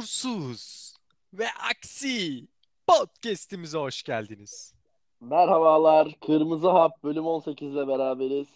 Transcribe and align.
Huzursuz 0.00 0.94
ve 1.32 1.46
Aksi 1.70 2.46
podcast'imize 2.86 3.78
hoş 3.78 4.02
geldiniz. 4.02 4.74
Merhabalar. 5.20 6.08
Kırmızı 6.26 6.68
Hap 6.68 7.04
bölüm 7.04 7.26
18 7.26 7.72
ile 7.74 7.88
beraberiz. 7.88 8.48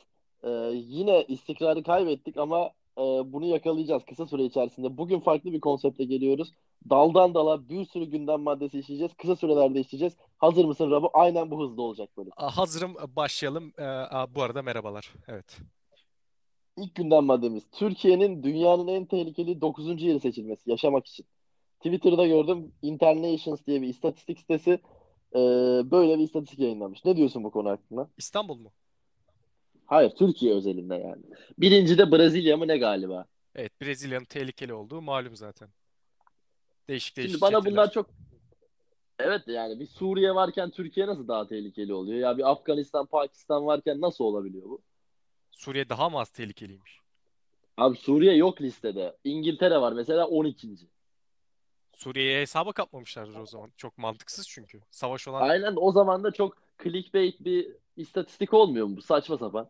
Ee, 0.42 0.48
yine 0.74 1.24
istikrarı 1.24 1.82
kaybettik 1.82 2.36
ama 2.36 2.70
e, 2.98 3.02
bunu 3.02 3.44
yakalayacağız 3.44 4.02
kısa 4.04 4.26
süre 4.26 4.44
içerisinde. 4.44 4.98
Bugün 4.98 5.20
farklı 5.20 5.52
bir 5.52 5.60
konsepte 5.60 6.04
geliyoruz. 6.04 6.52
Daldan 6.90 7.34
dala 7.34 7.68
bir 7.68 7.84
sürü 7.84 8.04
gündem 8.04 8.40
maddesi 8.40 8.78
işleyeceğiz. 8.78 9.14
Kısa 9.14 9.36
sürelerde 9.36 9.80
işleyeceğiz. 9.80 10.16
Hazır 10.38 10.64
mısın 10.64 10.90
Rabu? 10.90 11.10
Aynen 11.14 11.50
bu 11.50 11.62
hızda 11.62 11.82
olacak 11.82 12.08
böyle. 12.16 12.30
Hazırım 12.36 12.94
başlayalım. 13.16 13.72
Ee, 13.78 13.84
bu 14.34 14.42
arada 14.42 14.62
merhabalar. 14.62 15.12
Evet. 15.28 15.60
İlk 16.76 16.94
gündem 16.94 17.24
maddemiz. 17.24 17.62
Türkiye'nin 17.72 18.42
dünyanın 18.42 18.88
en 18.88 19.04
tehlikeli 19.04 19.60
9. 19.60 20.02
yeri 20.02 20.20
seçilmesi 20.20 20.70
yaşamak 20.70 21.06
için. 21.06 21.26
Twitter'da 21.84 22.26
gördüm. 22.26 22.72
Internations 22.82 23.66
diye 23.66 23.82
bir 23.82 23.88
istatistik 23.88 24.38
sitesi 24.38 24.70
e, 25.34 25.38
böyle 25.90 26.18
bir 26.18 26.24
istatistik 26.24 26.58
yayınlamış. 26.58 27.04
Ne 27.04 27.16
diyorsun 27.16 27.44
bu 27.44 27.50
konu 27.50 27.68
hakkında? 27.70 28.08
İstanbul 28.16 28.56
mu? 28.58 28.72
Hayır, 29.86 30.10
Türkiye 30.10 30.54
özelinde 30.54 30.94
yani. 30.94 31.22
Birinci 31.58 31.98
de 31.98 32.12
Brezilya 32.12 32.56
mı 32.56 32.68
ne 32.68 32.78
galiba? 32.78 33.26
Evet, 33.54 33.72
Brezilya'nın 33.82 34.24
tehlikeli 34.24 34.74
olduğu 34.74 35.02
malum 35.02 35.36
zaten. 35.36 35.68
Değişik 36.88 37.16
değişik 37.16 37.30
Şimdi 37.30 37.40
bana 37.42 37.56
şekiller. 37.56 37.72
bunlar 37.72 37.90
çok 37.90 38.06
Evet 39.18 39.42
yani 39.46 39.80
bir 39.80 39.86
Suriye 39.86 40.34
varken 40.34 40.70
Türkiye 40.70 41.06
nasıl 41.06 41.28
daha 41.28 41.46
tehlikeli 41.46 41.94
oluyor? 41.94 42.18
Ya 42.18 42.38
bir 42.38 42.50
Afganistan, 42.50 43.06
Pakistan 43.06 43.66
varken 43.66 44.00
nasıl 44.00 44.24
olabiliyor 44.24 44.64
bu? 44.64 44.82
Suriye 45.50 45.88
daha 45.88 46.08
mı 46.10 46.18
az 46.18 46.30
tehlikeliymiş? 46.30 47.00
Abi 47.76 47.96
Suriye 47.96 48.36
yok 48.36 48.62
listede. 48.62 49.16
İngiltere 49.24 49.80
var 49.80 49.92
mesela 49.92 50.26
12. 50.26 50.68
Suriye'ye 51.94 52.40
hesaba 52.40 52.72
katmamışlardır 52.72 53.40
o 53.40 53.46
zaman. 53.46 53.72
Çok 53.76 53.98
mantıksız 53.98 54.48
çünkü. 54.48 54.80
Savaş 54.90 55.28
olan 55.28 55.48
Aynen 55.48 55.74
o 55.76 55.92
zaman 55.92 56.24
da 56.24 56.30
çok 56.30 56.56
clickbait 56.82 57.44
bir 57.44 57.68
istatistik 57.96 58.54
olmuyor 58.54 58.86
mu 58.86 58.96
bu? 58.96 59.02
Saçma 59.02 59.38
sapan. 59.38 59.68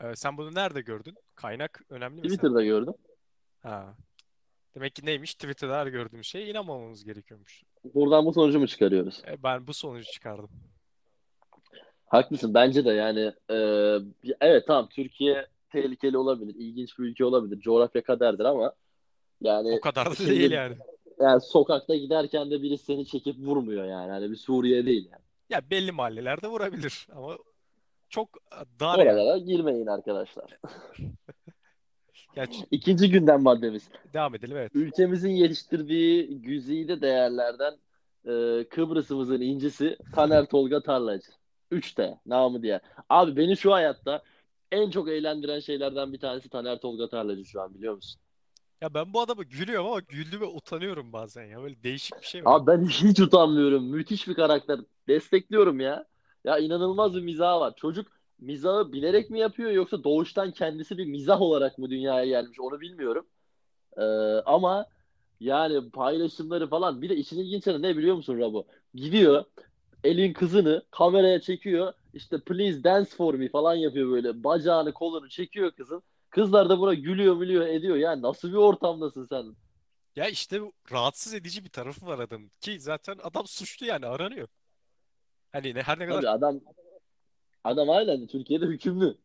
Ee, 0.00 0.16
sen 0.16 0.36
bunu 0.36 0.54
nerede 0.54 0.80
gördün? 0.80 1.14
Kaynak 1.34 1.82
önemli 1.90 2.20
mi 2.20 2.28
sen? 2.28 2.28
Twitter'da 2.28 2.64
gördüm. 2.64 2.94
Ha. 3.62 3.94
Demek 4.74 4.94
ki 4.94 5.06
neymiş? 5.06 5.34
Twitter'da 5.34 5.78
her 5.78 5.86
gördüğümüz 5.86 6.26
şeye 6.26 6.46
inanmamamız 6.46 7.04
gerekiyormuş. 7.04 7.62
Buradan 7.94 8.26
bu 8.26 8.32
sonucu 8.32 8.60
mu 8.60 8.66
çıkarıyoruz? 8.66 9.22
E, 9.26 9.42
ben 9.42 9.66
bu 9.66 9.74
sonucu 9.74 10.10
çıkardım. 10.12 10.50
Haklısın 12.06 12.54
bence 12.54 12.84
de 12.84 12.90
yani 12.92 13.32
e, 13.50 13.56
evet 14.40 14.66
tamam 14.66 14.88
Türkiye 14.88 15.46
tehlikeli 15.70 16.18
olabilir, 16.18 16.54
ilginç 16.54 16.98
bir 16.98 17.04
ülke 17.04 17.24
olabilir, 17.24 17.60
coğrafya 17.60 18.02
kaderdir 18.02 18.44
ama 18.44 18.72
yani 19.40 19.72
O 19.72 19.80
kadar 19.80 20.10
da 20.10 20.14
şimdi 20.14 20.30
değil 20.30 20.50
yani. 20.50 20.76
Yani 21.20 21.40
sokakta 21.40 21.94
giderken 21.96 22.50
de 22.50 22.62
birisi 22.62 22.84
seni 22.84 23.06
çekip 23.06 23.38
vurmuyor 23.38 23.84
yani. 23.84 24.10
Hani 24.10 24.30
bir 24.30 24.36
Suriye 24.36 24.86
değil 24.86 25.08
yani. 25.12 25.22
Ya 25.50 25.70
belli 25.70 25.92
mahallelerde 25.92 26.48
vurabilir 26.48 27.06
ama 27.16 27.38
çok 28.08 28.28
dar 28.80 28.98
yani. 28.98 29.10
Oralara 29.12 29.38
girmeyin 29.38 29.86
arkadaşlar. 29.86 30.58
Gerçi 32.34 32.58
İkinci 32.70 33.10
gündem 33.10 33.42
maddemiz. 33.42 33.88
devam 34.14 34.34
edelim 34.34 34.56
evet. 34.56 34.72
Ülkemizin 34.74 35.30
yetiştirdiği 35.30 36.42
güzide 36.42 37.00
değerlerden 37.00 37.74
e, 38.24 38.64
Kıbrıs'ımızın 38.68 39.40
incisi 39.40 39.96
Taner 40.14 40.46
Tolga 40.50 40.82
Tarlacı. 40.82 41.30
3T 41.72 42.18
namı 42.26 42.62
diye. 42.62 42.80
Abi 43.08 43.36
beni 43.36 43.56
şu 43.56 43.72
hayatta 43.72 44.22
en 44.72 44.90
çok 44.90 45.08
eğlendiren 45.08 45.60
şeylerden 45.60 46.12
bir 46.12 46.18
tanesi 46.18 46.48
Taner 46.48 46.78
Tolga 46.80 47.08
Tarlacı 47.08 47.44
şu 47.44 47.60
an 47.62 47.74
biliyor 47.74 47.94
musun? 47.94 48.20
Ya 48.82 48.94
ben 48.94 49.12
bu 49.12 49.20
adama 49.20 49.42
gülüyorum 49.42 49.86
ama 49.86 50.00
güldüğüme 50.00 50.46
utanıyorum 50.46 51.12
bazen 51.12 51.44
ya. 51.44 51.62
Böyle 51.62 51.82
değişik 51.82 52.20
bir 52.20 52.26
şey 52.26 52.44
var. 52.44 52.56
Abi 52.56 52.66
ben 52.66 52.84
hiç 52.84 53.20
utanmıyorum. 53.20 53.84
Müthiş 53.84 54.28
bir 54.28 54.34
karakter. 54.34 54.80
Destekliyorum 55.08 55.80
ya. 55.80 56.04
Ya 56.44 56.58
inanılmaz 56.58 57.14
bir 57.14 57.22
mizahı 57.22 57.60
var. 57.60 57.74
Çocuk 57.76 58.06
mizahı 58.38 58.92
bilerek 58.92 59.30
mi 59.30 59.38
yapıyor 59.40 59.70
yoksa 59.70 60.04
doğuştan 60.04 60.50
kendisi 60.50 60.98
bir 60.98 61.06
mizah 61.06 61.40
olarak 61.40 61.78
mı 61.78 61.90
dünyaya 61.90 62.26
gelmiş 62.26 62.60
onu 62.60 62.80
bilmiyorum. 62.80 63.26
Ee, 63.98 64.02
ama 64.46 64.86
yani 65.40 65.90
paylaşımları 65.90 66.68
falan 66.68 67.02
bir 67.02 67.08
de 67.08 67.16
işin 67.16 67.38
ilginç 67.38 67.66
yanı 67.66 67.82
ne 67.82 67.96
biliyor 67.96 68.16
musun 68.16 68.38
Rabo? 68.38 68.66
Gidiyor 68.94 69.44
elin 70.04 70.32
kızını 70.32 70.82
kameraya 70.90 71.40
çekiyor 71.40 71.92
işte 72.14 72.40
please 72.40 72.84
dance 72.84 73.10
for 73.10 73.34
me 73.34 73.48
falan 73.48 73.74
yapıyor 73.74 74.10
böyle 74.10 74.44
bacağını 74.44 74.92
kolunu 74.92 75.28
çekiyor 75.28 75.70
kızın. 75.72 76.02
Kızlar 76.36 76.68
da 76.68 76.78
buna 76.78 76.94
gülüyor 76.94 77.36
gülüyor 77.36 77.66
ediyor 77.66 77.96
ya 77.96 78.22
nasıl 78.22 78.48
bir 78.48 78.56
ortamdasın 78.56 79.26
sen? 79.26 79.56
Ya 80.16 80.28
işte 80.28 80.60
rahatsız 80.92 81.34
edici 81.34 81.64
bir 81.64 81.70
tarafı 81.70 82.06
var 82.06 82.18
adamın. 82.18 82.50
Ki 82.60 82.80
zaten 82.80 83.18
adam 83.22 83.46
suçlu 83.46 83.86
yani 83.86 84.06
aranıyor. 84.06 84.48
Hani 85.52 85.74
ne, 85.74 85.82
her 85.82 85.98
ne 85.98 86.06
kadar 86.06 86.22
Tabii 86.22 86.28
adam 86.28 86.60
adam 87.64 87.90
aynen 87.90 88.26
Türkiye'de 88.26 88.66
hükümlü. 88.66 89.16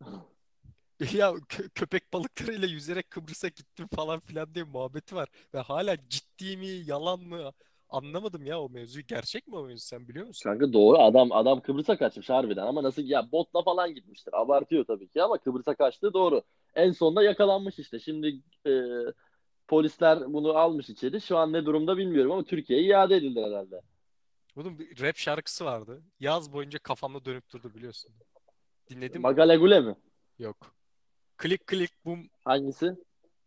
ya 1.14 1.32
kö- 1.32 1.70
köpek 1.70 2.14
balıklarıyla 2.14 2.68
yüzerek 2.68 3.10
Kıbrıs'a 3.10 3.48
gittim 3.48 3.88
falan 3.96 4.20
filan 4.20 4.56
diye 4.56 4.66
muhabbeti 4.66 5.16
var. 5.16 5.30
Ve 5.54 5.60
hala 5.60 5.98
ciddi 6.10 6.58
mi 6.58 6.68
yalan 6.68 7.20
mı 7.20 7.52
anlamadım 7.90 8.46
ya 8.46 8.62
o 8.62 8.70
mevzuyu. 8.70 9.06
Gerçek 9.08 9.48
mi 9.48 9.56
o 9.56 9.64
mevzu 9.64 9.86
sen 9.86 10.08
biliyor 10.08 10.28
musun? 10.28 10.50
Kanka 10.50 10.74
doğru 10.74 10.98
adam 10.98 11.32
adam 11.32 11.62
Kıbrıs'a 11.62 11.98
kaçmış 11.98 12.30
harbiden 12.30 12.68
ama 12.68 12.84
nasıl 12.84 13.02
ya 13.02 13.32
botla 13.32 13.64
falan 13.64 13.94
gitmiştir. 13.96 14.42
Abartıyor 14.42 14.86
tabii 14.86 15.08
ki 15.08 15.24
ama 15.24 15.38
Kıbrıs'a 15.38 15.76
kaçtığı 15.76 16.14
doğru. 16.14 16.44
En 16.76 16.92
sonunda 16.92 17.24
yakalanmış 17.24 17.80
işte. 17.80 18.00
Şimdi 18.00 18.42
e, 18.68 18.72
polisler 19.68 20.34
bunu 20.34 20.58
almış 20.58 20.90
içeri. 20.90 21.22
Şu 21.22 21.38
an 21.38 21.54
ne 21.54 21.66
durumda 21.66 21.98
bilmiyorum 21.98 22.32
ama 22.32 22.44
Türkiye'ye 22.44 22.86
iade 22.86 23.16
edildi 23.16 23.42
herhalde. 23.42 23.82
Bunun 24.56 24.80
bir 24.80 25.02
rap 25.02 25.18
şarkısı 25.18 25.66
vardı. 25.66 26.02
Yaz 26.20 26.54
boyunca 26.54 26.80
kafamda 26.80 27.26
dönüp 27.26 27.50
durdu 27.54 27.74
biliyorsun. 27.74 28.12
Dinledin 28.90 29.18
mi? 29.22 29.22
Magalegule 29.22 29.80
mi? 29.80 29.96
Yok. 30.40 30.58
Klik 31.38 31.68
klik 31.68 31.92
bum 32.06 32.20
Hangisi? 32.46 32.96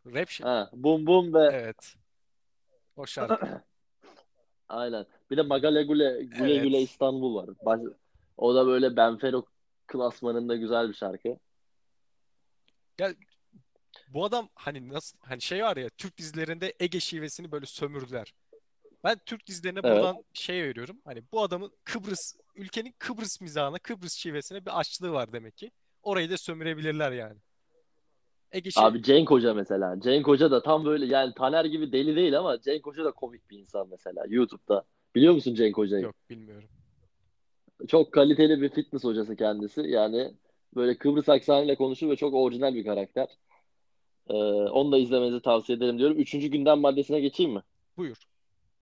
rap. 0.07 0.29
Ha, 0.43 0.71
Bum 0.73 1.07
Bum 1.07 1.35
ve 1.35 1.49
Evet. 1.53 1.95
O 2.97 3.07
şarkı. 3.07 3.63
aynen. 4.69 5.07
Bir 5.31 5.37
de 5.37 5.43
Magalegule 5.43 6.23
Güle 6.25 6.57
Güle 6.57 6.77
Evet. 6.79 6.89
İstanbul 6.91 7.35
var. 7.35 7.51
Baş- 7.65 7.81
o 8.37 8.55
da 8.55 8.67
böyle 8.67 8.97
Benfero 8.97 9.45
klasmanında 9.87 10.57
güzel 10.57 10.89
bir 10.89 10.95
şarkı. 10.95 11.39
Ya 12.99 13.15
bu 14.09 14.25
adam 14.25 14.49
hani 14.55 14.89
nasıl 14.89 15.19
hani 15.21 15.41
şey 15.41 15.63
var 15.63 15.77
ya 15.77 15.89
Türk 15.89 16.17
dizilerinde 16.19 16.75
Ege 16.81 17.01
şivesini 17.01 17.53
böyle 17.53 17.67
sömürdüler. 17.67 18.35
Ben 19.05 19.19
Türk 19.27 19.47
dizilerine 19.47 19.81
Evet. 19.85 19.97
buradan 19.97 20.25
şey 20.33 20.63
veriyorum. 20.63 21.01
Hani 21.05 21.23
bu 21.33 21.43
adamın 21.43 21.73
Kıbrıs 21.85 22.37
ülkenin 22.55 22.95
Kıbrıs 22.99 23.41
mizahına, 23.41 23.79
Kıbrıs 23.79 24.13
şivesine 24.15 24.67
bir 24.67 24.81
açlığı 24.81 25.13
var 25.13 25.33
demek 25.33 25.57
ki. 25.57 25.71
Orayı 26.03 26.31
da 26.31 26.37
sömürebilirler 26.37 27.13
yani. 27.13 27.39
Ege 28.53 28.71
şey 28.71 28.85
Abi 28.85 29.03
Cenk 29.03 29.31
Hoca 29.31 29.55
mesela. 29.55 30.01
Cenk 30.01 30.27
Hoca 30.27 30.51
da 30.51 30.63
tam 30.63 30.85
böyle 30.85 31.07
yani 31.07 31.35
Taner 31.35 31.65
gibi 31.65 31.93
deli 31.93 32.17
değil 32.17 32.39
ama 32.39 32.61
Cenk 32.61 32.87
Hoca 32.87 33.05
da 33.05 33.11
komik 33.11 33.51
bir 33.51 33.59
insan 33.59 33.89
mesela 33.89 34.25
YouTube'da. 34.29 34.85
Biliyor 35.15 35.35
musun 35.35 35.55
Cenk 35.55 35.77
Hoca'yı? 35.79 36.03
yok 36.03 36.17
bilmiyorum. 36.31 36.69
Çok 37.89 38.13
kaliteli 38.13 38.63
bir 38.63 38.69
fitness 38.69 39.05
hocası 39.05 39.37
kendisi. 39.37 39.81
Yani 39.81 40.35
böyle 40.77 40.99
Kıbrıs 40.99 41.29
aksanıyla 41.29 41.75
konuşur 41.75 42.11
ve 42.11 42.17
çok 42.17 42.35
orijinal 42.35 42.75
bir 42.75 42.85
karakter. 42.85 43.29
Ee, 44.29 44.35
onu 44.35 44.93
da 44.93 44.99
izlemenizi 44.99 45.43
tavsiye 45.43 45.79
ederim 45.79 45.99
diyorum. 45.99 46.19
Üçüncü 46.19 46.49
gündem 46.49 46.81
maddesine 46.81 47.21
geçeyim 47.21 47.53
mi? 47.53 47.63
Buyur. 47.97 48.17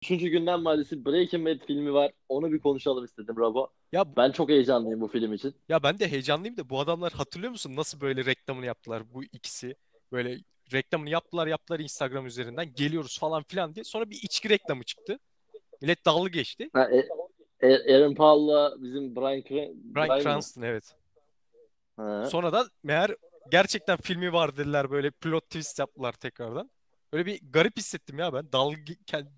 Üçüncü 0.04 0.28
gündem 0.28 0.62
maddesi 0.62 1.06
Breaking 1.06 1.48
Bad 1.48 1.66
filmi 1.68 1.94
var. 1.94 2.12
Onu 2.30 2.52
bir 2.52 2.60
konuşalım 2.60 3.06
istedim 3.06 3.36
Rabo. 3.40 3.68
Ya 3.92 4.16
Ben 4.18 4.32
çok 4.32 4.50
heyecanlıyım 4.50 5.02
bu 5.02 5.08
film 5.08 5.34
için. 5.34 5.56
ya 5.70 5.84
ben 5.84 6.00
de 6.00 6.12
heyecanlıyım 6.12 6.58
da 6.58 6.70
bu 6.70 6.80
adamlar 6.80 7.14
hatırlıyor 7.14 7.52
musun 7.52 7.76
nasıl 7.76 8.02
böyle 8.02 8.26
reklamını 8.26 8.66
yaptılar 8.66 9.04
bu 9.14 9.24
ikisi? 9.24 9.76
Böyle 10.12 10.38
reklamını 10.74 11.10
yaptılar 11.10 11.48
yaptılar 11.48 11.80
Instagram 11.80 12.26
üzerinden 12.26 12.74
geliyoruz 12.74 13.20
falan 13.20 13.44
filan 13.44 13.76
diye. 13.76 13.84
Sonra 13.84 14.10
bir 14.10 14.20
içki 14.24 14.50
reklamı 14.50 14.84
çıktı. 14.84 15.20
Millet 15.82 16.06
dalga 16.06 16.30
geçti. 16.30 16.70
Ha, 16.74 16.90
e, 16.92 17.08
e- 17.68 17.96
Aaron 17.96 18.14
Paul'la 18.16 18.76
bizim 18.84 19.16
Bryan, 19.16 19.42
Cran- 19.42 19.74
Bryan 19.96 20.18
mı? 20.18 20.24
Cranston 20.24 20.62
evet. 20.62 20.96
Ha. 21.98 22.26
Sonra 22.26 22.54
da 22.54 22.66
meğer 22.84 23.16
gerçekten 23.52 23.98
filmi 23.98 24.34
var 24.34 24.58
dediler 24.58 24.92
böyle 24.92 25.12
plot 25.12 25.44
twist 25.44 25.80
yaptılar 25.80 26.14
tekrardan. 26.14 26.70
Böyle 27.14 27.26
bir 27.26 27.40
garip 27.54 27.78
hissettim 27.78 28.20
ya 28.20 28.34
ben. 28.34 28.52
Dalga, 28.52 28.94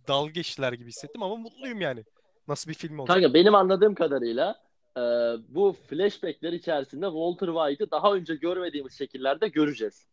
dalga 0.07 0.31
geçtiler 0.31 0.73
gibi 0.73 0.87
hissettim 0.87 1.23
ama 1.23 1.35
mutluyum 1.35 1.81
yani. 1.81 2.03
Nasıl 2.47 2.69
bir 2.69 2.75
film 2.75 2.99
olacak? 2.99 3.15
Kanka 3.15 3.33
benim 3.33 3.55
anladığım 3.55 3.95
kadarıyla 3.95 4.55
e, 4.97 5.01
bu 5.49 5.75
flashbackler 5.87 6.53
içerisinde 6.53 7.05
Walter 7.05 7.47
White'ı 7.47 7.91
daha 7.91 8.13
önce 8.13 8.35
görmediğimiz 8.35 8.97
şekillerde 8.97 9.47
göreceğiz. 9.47 10.07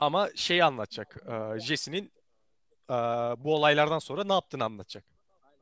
Ama 0.00 0.28
şeyi 0.34 0.64
anlatacak. 0.64 1.16
e, 1.26 1.60
Jesse'nin 1.60 2.12
e, 2.90 2.94
bu 3.38 3.54
olaylardan 3.54 3.98
sonra 3.98 4.24
ne 4.24 4.32
yaptığını 4.32 4.64
anlatacak. 4.64 5.04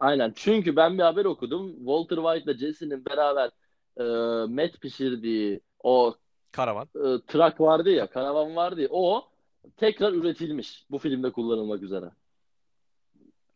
Aynen. 0.01 0.33
Çünkü 0.37 0.77
ben 0.77 0.99
bir 0.99 1.03
haber 1.03 1.25
okudum. 1.25 1.77
Walter 1.77 2.17
White 2.17 2.53
ile 2.53 2.59
Jesse'nin 2.59 3.05
beraber 3.05 3.51
e, 3.97 4.03
met 4.49 4.81
pişirdiği 4.81 5.61
o 5.83 6.15
Karavan. 6.53 6.89
e, 6.97 7.09
trak 7.27 7.61
vardı 7.61 7.91
ya, 7.91 8.07
karavan 8.11 8.57
vardı 8.57 8.81
ya, 8.81 8.89
o 8.91 9.29
tekrar 9.77 10.13
üretilmiş 10.13 10.85
bu 10.91 10.99
filmde 10.99 11.33
kullanılmak 11.33 11.83
üzere. 11.83 12.11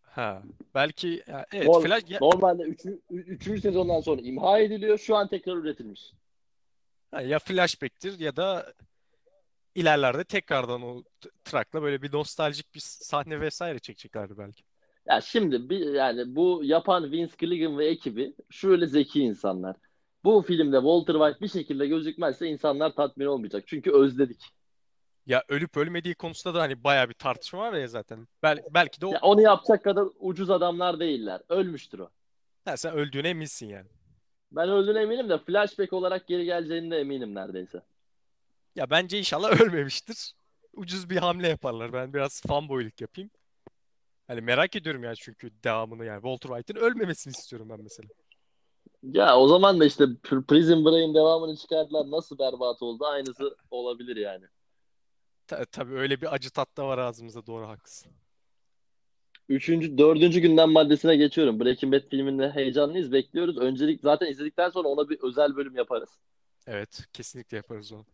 Ha. 0.03 0.43
Belki 0.75 1.23
ya, 1.27 1.47
evet 1.53 1.67
Norm- 1.67 1.87
Flash 1.87 2.05
ya, 2.11 2.19
Normalde 2.23 2.63
3. 3.11 3.61
sezondan 3.61 4.01
sonra 4.01 4.21
imha 4.23 4.59
ediliyor. 4.59 4.99
Şu 4.99 5.17
an 5.17 5.29
tekrar 5.29 5.57
üretilmiş. 5.57 6.13
ha, 7.11 7.21
ya 7.23 7.39
flashback'tir 7.39 8.19
ya 8.19 8.37
da 8.37 8.73
ilerlerde 9.75 10.25
tekrardan 10.25 10.83
o 10.83 11.03
trakla 11.45 11.83
böyle 11.83 12.03
bir 12.03 12.13
nostaljik 12.13 12.75
bir 12.75 12.81
sahne 12.81 13.41
vesaire 13.41 13.79
çekeceklerdi 13.79 14.39
belki. 14.39 14.63
Ya 15.07 15.21
şimdi 15.21 15.71
bir, 15.71 15.93
yani 15.95 16.37
bu 16.37 16.61
yapan 16.65 17.11
Vince 17.13 17.35
Gilligan 17.39 17.79
ve 17.79 17.87
ekibi 17.87 18.35
şöyle 18.51 18.87
zeki 18.87 19.21
insanlar. 19.21 19.77
Bu 20.25 20.43
filmde 20.43 20.77
Walter 20.77 21.15
White 21.15 21.41
bir 21.41 21.49
şekilde 21.49 21.87
gözükmezse 21.87 22.47
insanlar 22.47 22.95
tatmin 22.95 23.27
olmayacak. 23.27 23.65
Çünkü 23.67 23.93
özledik. 23.93 24.41
Ya 25.27 25.45
ölüp 25.49 25.77
ölmediği 25.77 26.15
konusunda 26.15 26.59
da 26.59 26.63
hani 26.63 26.85
bayağı 26.85 27.09
bir 27.09 27.15
tartışma 27.15 27.59
var 27.59 27.73
ya 27.73 27.89
zaten. 27.89 28.29
Bel 28.43 28.63
belki 28.71 29.01
de 29.01 29.07
o 29.07 29.13
Ya 29.13 29.19
onu 29.23 29.41
yapacak 29.41 29.85
kadar 29.85 30.05
ucuz 30.19 30.51
adamlar 30.51 31.01
değiller. 31.01 31.41
Ölmüştür 31.49 31.99
o. 31.99 32.11
ha, 32.65 32.77
sen 32.77 32.95
öldüğüne 32.95 33.29
eminsin 33.29 33.69
yani. 33.69 33.87
Ben 34.53 34.69
öldüğüne 34.69 35.03
eminim 35.03 35.29
de 35.29 35.39
flashback 35.39 35.93
olarak 35.93 36.27
geri 36.27 36.45
geleceğine 36.45 36.91
de 36.91 37.01
eminim 37.01 37.35
neredeyse. 37.35 37.83
Ya 38.77 38.91
bence 38.91 39.19
inşallah 39.19 39.61
ölmemiştir. 39.61 40.33
Ucuz 40.73 41.11
bir 41.11 41.17
hamle 41.17 41.49
yaparlar. 41.49 41.93
Ben 41.93 42.15
biraz 42.15 42.43
fanboyluk 42.43 43.01
yapayım. 43.01 43.31
Hani 44.27 44.41
merak 44.41 44.77
ediyorum 44.77 45.05
yani 45.05 45.17
çünkü 45.17 45.51
devamını 45.65 46.05
yani 46.05 46.23
Walter 46.23 46.49
White'ın 46.49 46.85
ölmemesini 46.85 47.31
istiyorum 47.31 47.69
ben 47.71 47.81
mesela. 47.83 48.09
Ya 49.03 49.37
o 49.39 49.49
zaman 49.49 49.81
da 49.81 49.85
işte 49.85 50.05
Pr- 50.05 50.45
Prison 50.47 50.85
Break'in 50.85 51.15
devamını 51.15 51.57
çıkardılar. 51.57 52.11
Nasıl 52.11 52.39
berbat 52.39 52.83
oldu? 52.83 53.07
Aynısı 53.07 53.57
olabilir 53.71 54.17
yani. 54.17 54.45
Ta- 55.47 55.65
tabii 55.65 55.95
öyle 55.95 56.21
bir 56.21 56.35
acı 56.35 56.51
tat 56.51 56.77
da 56.77 56.87
var 56.89 56.99
ağzımızda 56.99 57.47
doğru 57.47 57.69
haklısın. 57.69 58.13
Üçüncü, 59.49 59.99
dördüncü 59.99 60.41
gündem 60.41 60.71
maddesine 60.71 61.17
geçiyorum. 61.17 61.61
Breaking 61.61 61.95
Bad 61.95 62.09
filminde 62.11 62.51
heyecanlıyız, 62.51 63.13
bekliyoruz. 63.13 63.59
Öncelik 63.59 64.01
zaten 64.01 64.27
izledikten 64.27 64.71
sonra 64.71 64.89
ona 64.89 65.09
bir 65.09 65.19
özel 65.23 65.57
bölüm 65.57 65.77
yaparız. 65.77 66.19
Evet 66.67 67.07
kesinlikle 67.13 67.57
yaparız 67.57 67.93
onu. 67.93 68.07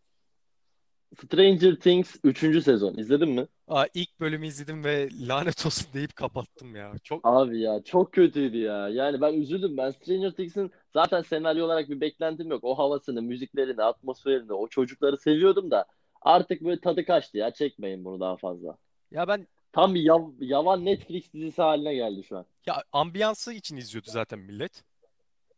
Stranger 1.22 1.76
Things 1.76 2.16
üçüncü 2.24 2.62
sezon. 2.62 2.94
İzledin 2.94 3.28
mi? 3.28 3.48
Aa, 3.70 3.86
ilk 3.94 4.20
bölümü 4.20 4.46
izledim 4.46 4.84
ve 4.84 5.08
lanet 5.28 5.66
olsun 5.66 5.86
deyip 5.94 6.16
kapattım 6.16 6.76
ya. 6.76 6.92
Çok 7.04 7.20
Abi 7.24 7.60
ya 7.60 7.82
çok 7.84 8.12
kötüydü 8.12 8.58
ya. 8.58 8.88
Yani 8.88 9.20
ben 9.20 9.34
üzüldüm. 9.34 9.76
Ben 9.76 9.90
Stranger 9.90 10.30
Things'in 10.30 10.70
zaten 10.94 11.22
senaryo 11.22 11.64
olarak 11.64 11.88
bir 11.88 12.00
beklentim 12.00 12.50
yok. 12.50 12.64
O 12.64 12.78
havasını, 12.78 13.22
müziklerini, 13.22 13.82
atmosferini, 13.82 14.52
o 14.52 14.68
çocukları 14.68 15.16
seviyordum 15.18 15.70
da 15.70 15.84
artık 16.22 16.60
böyle 16.64 16.80
tadı 16.80 17.04
kaçtı 17.04 17.38
ya. 17.38 17.50
Çekmeyin 17.50 18.04
bunu 18.04 18.20
daha 18.20 18.36
fazla. 18.36 18.76
ya 19.10 19.28
ben 19.28 19.48
Tam 19.72 19.94
bir 19.94 20.00
yav- 20.00 20.34
yavan 20.44 20.84
Netflix 20.84 21.32
dizisi 21.34 21.62
haline 21.62 21.94
geldi 21.94 22.24
şu 22.24 22.38
an. 22.38 22.46
ya 22.66 22.84
ambiyansı 22.92 23.52
için 23.52 23.76
izliyordu 23.76 24.10
zaten 24.10 24.38
millet. 24.38 24.84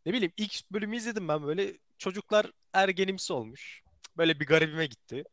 Ne 0.05 0.13
bileyim 0.13 0.33
ilk 0.37 0.71
bölümü 0.71 0.95
izledim 0.97 1.27
ben 1.27 1.43
böyle 1.47 1.73
çocuklar 1.97 2.51
ergenimsi 2.73 3.33
olmuş. 3.33 3.83
Böyle 4.17 4.39
bir 4.39 4.45
garibime 4.45 4.85
gitti. 4.85 5.23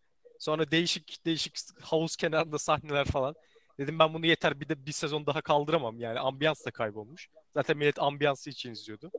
Sonra 0.40 0.70
değişik 0.70 1.26
değişik 1.26 1.54
havuz 1.82 2.16
kenarında 2.16 2.58
sahneler 2.58 3.04
falan. 3.04 3.34
Dedim 3.78 3.98
ben 3.98 4.14
bunu 4.14 4.26
yeter 4.26 4.60
bir 4.60 4.68
de 4.68 4.86
bir 4.86 4.92
sezon 4.92 5.26
daha 5.26 5.40
kaldıramam 5.40 6.00
yani 6.00 6.20
ambiyans 6.20 6.66
da 6.66 6.70
kaybolmuş. 6.70 7.28
Zaten 7.54 7.76
millet 7.76 7.98
ambiyansı 7.98 8.50
için 8.50 8.72
izliyordu. 8.72 9.10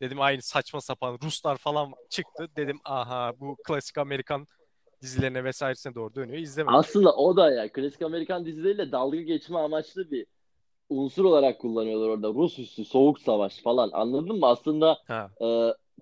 Dedim 0.00 0.20
aynı 0.20 0.42
saçma 0.42 0.80
sapan 0.80 1.18
Ruslar 1.22 1.56
falan 1.56 1.92
çıktı. 2.10 2.48
Dedim 2.56 2.80
aha 2.84 3.32
bu 3.40 3.56
klasik 3.64 3.98
Amerikan 3.98 4.46
dizilerine 5.02 5.44
vesairesine 5.44 5.94
doğru 5.94 6.14
dönüyor. 6.14 6.38
İzlemedim. 6.38 6.74
Aslında 6.78 7.16
o 7.16 7.36
da 7.36 7.50
ya 7.50 7.72
klasik 7.72 8.02
Amerikan 8.02 8.46
dizileriyle 8.46 8.92
dalga 8.92 9.20
geçme 9.20 9.58
amaçlı 9.58 10.10
bir 10.10 10.26
unsur 10.88 11.24
olarak 11.24 11.60
kullanıyorlar 11.60 12.08
orada. 12.08 12.28
Rus 12.28 12.58
üssü, 12.58 12.84
soğuk 12.84 13.20
savaş 13.20 13.62
falan. 13.62 13.90
Anladın 13.92 14.38
mı? 14.38 14.46
Aslında 14.46 14.98
Ha. 15.06 15.30
e, 15.40 15.46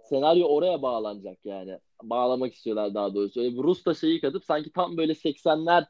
senaryo 0.09 0.47
oraya 0.47 0.83
bağlanacak 0.83 1.39
yani. 1.45 1.79
Bağlamak 2.03 2.55
istiyorlar 2.55 2.95
daha 2.95 3.15
doğrusu. 3.15 3.41
Öyle 3.41 3.53
bir 3.53 3.63
Rus 3.63 3.87
da 3.87 3.95
şeyi 3.95 4.21
katıp 4.21 4.45
sanki 4.45 4.73
tam 4.73 4.97
böyle 4.97 5.13
80'ler 5.13 5.87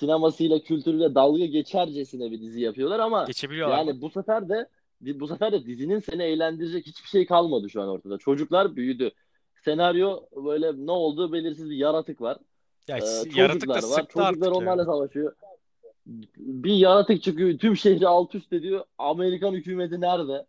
sinemasıyla, 0.00 0.58
kültürüyle 0.62 1.14
dalga 1.14 1.46
geçercesine 1.46 2.30
bir 2.30 2.40
dizi 2.40 2.60
yapıyorlar 2.60 2.98
ama 2.98 3.24
Geçebiliyorlar 3.24 3.78
yani 3.78 4.00
bu 4.00 4.10
sefer 4.10 4.48
de 4.48 4.68
bu 5.00 5.28
sefer 5.28 5.52
de 5.52 5.66
dizinin 5.66 5.98
seni 5.98 6.22
eğlendirecek 6.22 6.86
hiçbir 6.86 7.08
şey 7.08 7.26
kalmadı 7.26 7.70
şu 7.70 7.82
an 7.82 7.88
ortada. 7.88 8.18
Çocuklar 8.18 8.76
büyüdü. 8.76 9.10
Senaryo 9.64 10.20
böyle 10.36 10.86
ne 10.86 10.90
olduğu 10.90 11.32
belirsiz 11.32 11.70
bir 11.70 11.76
yaratık 11.76 12.20
var. 12.20 12.38
Ya 12.88 12.98
Ee, 12.98 13.40
yaratık 13.40 13.68
da 13.68 13.90
var. 13.90 14.06
Çocuklar 14.08 14.46
ya. 14.46 14.52
onlarla 14.52 14.84
savaşıyor. 14.84 15.34
Bir 16.36 16.72
yaratık 16.72 17.22
çıkıyor. 17.22 17.58
Tüm 17.58 17.76
şehri 17.76 18.08
alt 18.08 18.34
üst 18.34 18.52
ediyor. 18.52 18.84
Amerikan 18.98 19.52
hükümeti 19.52 20.00
nerede? 20.00 20.46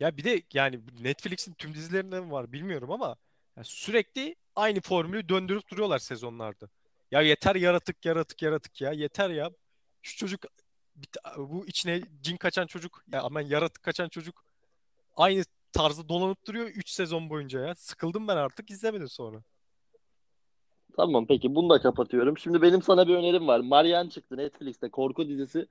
Ya 0.00 0.16
bir 0.16 0.24
de 0.24 0.42
yani 0.54 0.80
Netflix'in 1.02 1.52
tüm 1.52 1.74
dizilerinde 1.74 2.20
mi 2.20 2.30
var 2.30 2.52
bilmiyorum 2.52 2.90
ama 2.90 3.16
ya 3.58 3.64
sürekli 3.64 4.36
aynı 4.56 4.80
formülü 4.80 5.28
döndürüp 5.28 5.70
duruyorlar 5.70 5.98
sezonlarda. 5.98 6.68
Ya 7.10 7.20
yeter 7.20 7.54
yaratık 7.54 8.04
yaratık 8.04 8.42
yaratık 8.42 8.80
ya 8.80 8.92
yeter 8.92 9.30
ya. 9.30 9.50
Şu 10.02 10.16
çocuk 10.16 10.40
bu 11.36 11.66
içine 11.66 12.02
cin 12.22 12.36
kaçan 12.36 12.66
çocuk 12.66 13.04
ya 13.12 13.22
aman 13.22 13.40
yaratık 13.40 13.82
kaçan 13.82 14.08
çocuk 14.08 14.44
aynı 15.16 15.42
tarzda 15.72 16.08
dolanıp 16.08 16.46
duruyor 16.46 16.66
3 16.66 16.90
sezon 16.90 17.30
boyunca 17.30 17.60
ya. 17.60 17.74
Sıkıldım 17.74 18.28
ben 18.28 18.36
artık 18.36 18.70
izlemedim 18.70 19.08
sonra. 19.08 19.42
Tamam 20.96 21.26
peki 21.26 21.54
bunu 21.54 21.70
da 21.70 21.80
kapatıyorum. 21.80 22.38
Şimdi 22.38 22.62
benim 22.62 22.82
sana 22.82 23.08
bir 23.08 23.14
önerim 23.14 23.48
var. 23.48 23.60
Marianne 23.60 24.10
çıktı 24.10 24.36
Netflix'te 24.36 24.90
korku 24.90 25.28
dizisi. 25.28 25.66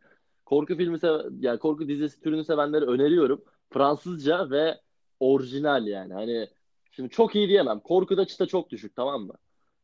Korku 0.46 0.78
filmi 0.78 1.00
sev 1.00 1.20
yani 1.40 1.60
korku 1.60 1.88
dizisi 1.88 2.22
türünü 2.22 2.44
sevenlere 2.44 2.86
öneriyorum. 2.86 3.44
Fransızca 3.70 4.50
ve 4.50 4.82
orijinal 5.20 5.88
yani. 5.88 6.14
Hani 6.14 6.50
şimdi 6.98 7.10
çok 7.10 7.36
iyi 7.36 7.50
diyemem. 7.50 7.80
Korkuda 7.80 8.26
çıta 8.26 8.46
çok 8.46 8.70
düşük 8.70 8.96
tamam 8.96 9.22
mı? 9.22 9.34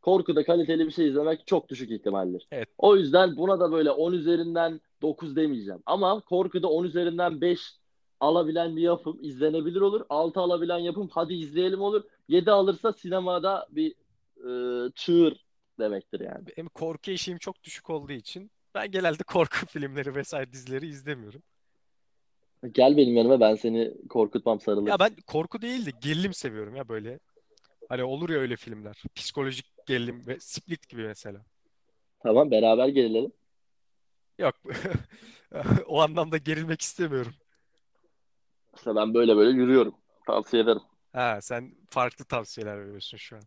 Korkuda 0.02 0.44
kaliteli 0.44 0.86
bir 0.86 0.92
şey 0.92 1.08
izlemek 1.08 1.48
çok 1.48 1.70
düşük 1.70 1.92
ihtimaldir. 1.92 2.48
Evet. 2.52 2.70
O 2.78 2.96
yüzden 2.96 3.38
buna 3.38 3.60
da 3.60 3.72
böyle 3.72 3.92
10 3.92 4.14
üzerinden 4.14 4.82
9 5.02 5.36
demeyeceğim. 5.36 5.82
Ama 5.86 6.22
korkuda 6.22 6.68
10 6.68 6.84
üzerinden 6.84 7.42
5 7.42 7.60
alabilen 8.20 8.76
bir 8.76 8.82
yapım 8.82 9.18
izlenebilir 9.22 9.82
olur. 9.82 10.06
6 10.10 10.40
alabilen 10.40 10.78
yapım 10.78 11.10
hadi 11.12 11.34
izleyelim 11.34 11.82
olur. 11.82 12.04
7 12.28 12.52
alırsa 12.52 12.94
sinemada 12.94 13.68
bir 13.72 13.92
e, 14.38 14.92
çığır 14.96 15.46
demektir 15.80 16.20
yani. 16.20 16.46
Benim 16.58 16.70
korku 16.70 17.12
eşiğim 17.12 17.38
çok 17.38 17.64
düşük 17.64 17.90
olduğu 17.90 18.12
için 18.12 18.52
ben 18.76 18.92
genelde 18.92 19.24
korku 19.24 19.58
filmleri 19.68 20.16
vesaire 20.16 20.52
dizileri 20.52 20.88
izlemiyorum. 20.88 21.44
Gel 22.72 22.98
benim 22.98 23.16
yanıma 23.16 23.40
ben 23.40 23.56
seni 23.56 24.08
korkutmam 24.10 24.58
Ya 24.58 24.62
sarılırım. 24.64 25.00
ben 25.00 25.16
korku 25.28 25.62
değil 25.62 25.86
de 25.86 25.92
gerilim 26.02 26.34
seviyorum 26.34 26.76
ya 26.76 26.88
böyle. 26.90 27.20
Hani 27.90 28.04
olur 28.04 28.30
ya 28.30 28.40
öyle 28.40 28.56
filmler. 28.56 29.04
Psikolojik 29.16 29.66
gerilim 29.86 30.28
ve 30.28 30.40
Split 30.40 30.90
gibi 30.90 31.08
mesela. 31.08 31.42
Tamam 32.20 32.52
beraber 32.52 32.88
gelelim. 32.88 33.32
Yok. 34.40 34.56
O 35.88 36.00
anlamda 36.02 36.38
gerilmek 36.38 36.82
istemiyorum. 36.82 37.34
İşte 38.76 38.96
ben 38.96 39.14
böyle 39.14 39.36
böyle 39.36 39.58
yürüyorum. 39.62 39.96
Tavsiye 40.28 40.64
ederim. 40.64 40.82
Ha, 41.14 41.40
sen 41.42 41.76
farklı 41.90 42.26
tavsiyeler 42.26 42.82
veriyorsun 42.82 43.18
şu 43.18 43.36
an. 43.36 43.42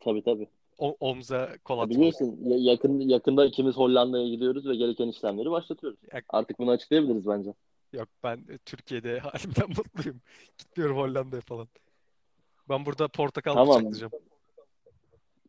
Tabii 0.00 0.22
tabii. 0.24 0.48
O, 0.78 0.96
omza 1.00 1.56
kol 1.64 1.76
Ya 1.78 1.82
atmalık. 1.82 1.98
biliyorsun 1.98 2.38
ya- 2.44 2.72
yakın 2.72 3.00
yakında 3.00 3.44
ikimiz 3.46 3.76
Hollanda'ya 3.76 4.28
gidiyoruz 4.28 4.66
ve 4.68 4.76
gereken 4.76 5.08
işlemleri 5.08 5.50
başlatıyoruz. 5.50 5.98
Ya, 6.12 6.22
Artık 6.28 6.58
bunu 6.58 6.70
açıklayabiliriz 6.70 7.26
bence. 7.26 7.54
Yok 7.94 8.08
ben 8.22 8.58
Türkiye'de 8.64 9.18
halimden 9.20 9.68
mutluyum. 9.68 10.20
Gitmiyorum 10.58 10.96
Hollanda'ya 10.96 11.42
falan. 11.42 11.68
Ben 12.68 12.86
burada 12.86 13.08
portakal 13.08 13.54
Tamam. 13.54 13.76
bıçaklayacağım. 13.76 14.12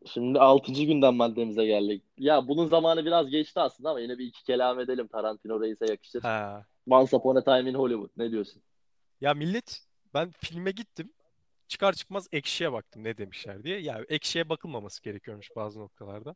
Şimdi 0.05 0.39
6. 0.39 0.71
günden 0.73 1.13
maddemize 1.13 1.65
geldik. 1.65 2.03
Ya 2.17 2.47
bunun 2.47 2.67
zamanı 2.67 3.05
biraz 3.05 3.29
geçti 3.29 3.59
aslında 3.59 3.89
ama 3.89 3.99
yine 3.99 4.17
bir 4.17 4.25
iki 4.25 4.43
kelam 4.43 4.79
edelim. 4.79 5.07
Tarantino 5.07 5.61
Reis'e 5.61 5.85
yakışır. 5.85 6.21
Ha. 6.21 6.65
Once 6.89 7.15
Upon 7.15 7.35
a 7.35 7.43
Time 7.43 7.69
in 7.69 7.73
Hollywood. 7.73 8.09
Ne 8.17 8.31
diyorsun? 8.31 8.61
Ya 9.21 9.33
millet 9.33 9.81
ben 10.13 10.31
filme 10.31 10.71
gittim. 10.71 11.13
Çıkar 11.67 11.93
çıkmaz 11.93 12.27
Ekşi'ye 12.31 12.71
baktım 12.71 13.03
ne 13.03 13.17
demişler 13.17 13.63
diye. 13.63 13.79
Ya 13.79 14.01
Ekşi'ye 14.09 14.49
bakılmaması 14.49 15.03
gerekiyormuş 15.03 15.55
bazı 15.55 15.79
noktalarda. 15.79 16.35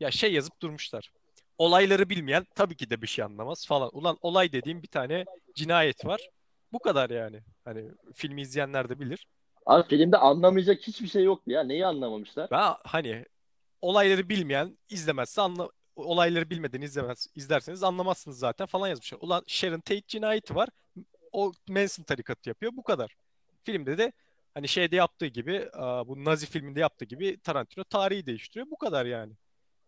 Ya 0.00 0.10
şey 0.10 0.32
yazıp 0.32 0.62
durmuşlar. 0.62 1.12
Olayları 1.58 2.08
bilmeyen 2.08 2.46
tabii 2.54 2.76
ki 2.76 2.90
de 2.90 3.02
bir 3.02 3.06
şey 3.06 3.24
anlamaz 3.24 3.66
falan. 3.66 3.90
Ulan 3.92 4.18
olay 4.20 4.52
dediğim 4.52 4.82
bir 4.82 4.88
tane 4.88 5.24
cinayet 5.54 6.06
var. 6.06 6.28
Bu 6.72 6.78
kadar 6.78 7.10
yani. 7.10 7.42
Hani 7.64 7.90
filmi 8.14 8.42
izleyenler 8.42 8.88
de 8.88 9.00
bilir. 9.00 9.26
Abi 9.66 9.88
filmde 9.88 10.16
anlamayacak 10.16 10.82
hiçbir 10.82 11.08
şey 11.08 11.24
yoktu 11.24 11.50
ya. 11.50 11.62
Neyi 11.62 11.86
anlamamışlar? 11.86 12.50
Ben 12.50 12.74
hani 12.84 13.24
olayları 13.82 14.28
bilmeyen 14.28 14.78
izlemezse 14.88 15.42
anla 15.42 15.70
olayları 15.96 16.50
bilmeden 16.50 16.80
izlemez 16.80 17.26
izlerseniz 17.34 17.82
anlamazsınız 17.82 18.38
zaten 18.38 18.66
falan 18.66 18.88
yazmışlar. 18.88 19.18
Ulan 19.20 19.42
Sharon 19.46 19.80
Tate 19.80 20.02
cinayeti 20.08 20.54
var. 20.54 20.68
O 21.32 21.52
Manson 21.68 22.02
tarikatı 22.02 22.48
yapıyor. 22.48 22.72
Bu 22.76 22.82
kadar. 22.82 23.16
Filmde 23.64 23.98
de 23.98 24.12
hani 24.54 24.68
şeyde 24.68 24.96
yaptığı 24.96 25.26
gibi 25.26 25.68
bu 26.06 26.24
Nazi 26.24 26.46
filminde 26.46 26.80
yaptığı 26.80 27.04
gibi 27.04 27.40
Tarantino 27.40 27.84
tarihi 27.84 28.26
değiştiriyor. 28.26 28.70
Bu 28.70 28.76
kadar 28.76 29.06
yani. 29.06 29.32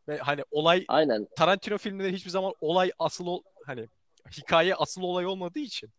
Ve 0.08 0.18
hani 0.18 0.42
olay 0.50 0.84
Aynen. 0.88 1.26
Tarantino 1.36 1.78
filmleri 1.78 2.12
hiçbir 2.12 2.30
zaman 2.30 2.52
olay 2.60 2.90
asıl 2.98 3.26
ol, 3.26 3.42
hani 3.66 3.88
hikaye 4.38 4.74
asıl 4.74 5.02
olay 5.02 5.26
olmadığı 5.26 5.58
için 5.58 5.90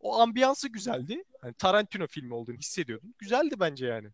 o 0.00 0.18
ambiyansı 0.18 0.68
güzeldi. 0.68 1.24
Hani 1.40 1.54
Tarantino 1.54 2.06
filmi 2.06 2.34
olduğunu 2.34 2.56
hissediyordum. 2.56 3.14
Güzeldi 3.18 3.54
bence 3.60 3.86
yani. 3.86 4.08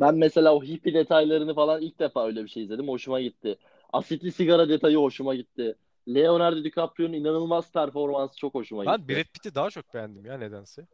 Ben 0.00 0.14
mesela 0.14 0.54
o 0.54 0.62
hippie 0.62 0.94
detaylarını 0.94 1.54
falan 1.54 1.82
ilk 1.82 1.98
defa 1.98 2.26
öyle 2.26 2.44
bir 2.44 2.48
şey 2.48 2.62
izledim. 2.62 2.88
Hoşuma 2.88 3.20
gitti. 3.20 3.58
Asitli 3.92 4.32
sigara 4.32 4.68
detayı 4.68 4.96
hoşuma 4.96 5.34
gitti. 5.34 5.76
Leonardo 6.08 6.64
DiCaprio'nun 6.64 7.12
inanılmaz 7.12 7.72
performansı 7.72 8.36
çok 8.36 8.54
hoşuma 8.54 8.86
Ben 8.86 8.96
gitti. 8.96 9.08
Brad 9.08 9.24
Pitt'i 9.24 9.54
daha 9.54 9.70
çok 9.70 9.94
beğendim 9.94 10.26
ya 10.26 10.38
nedense. 10.38 10.86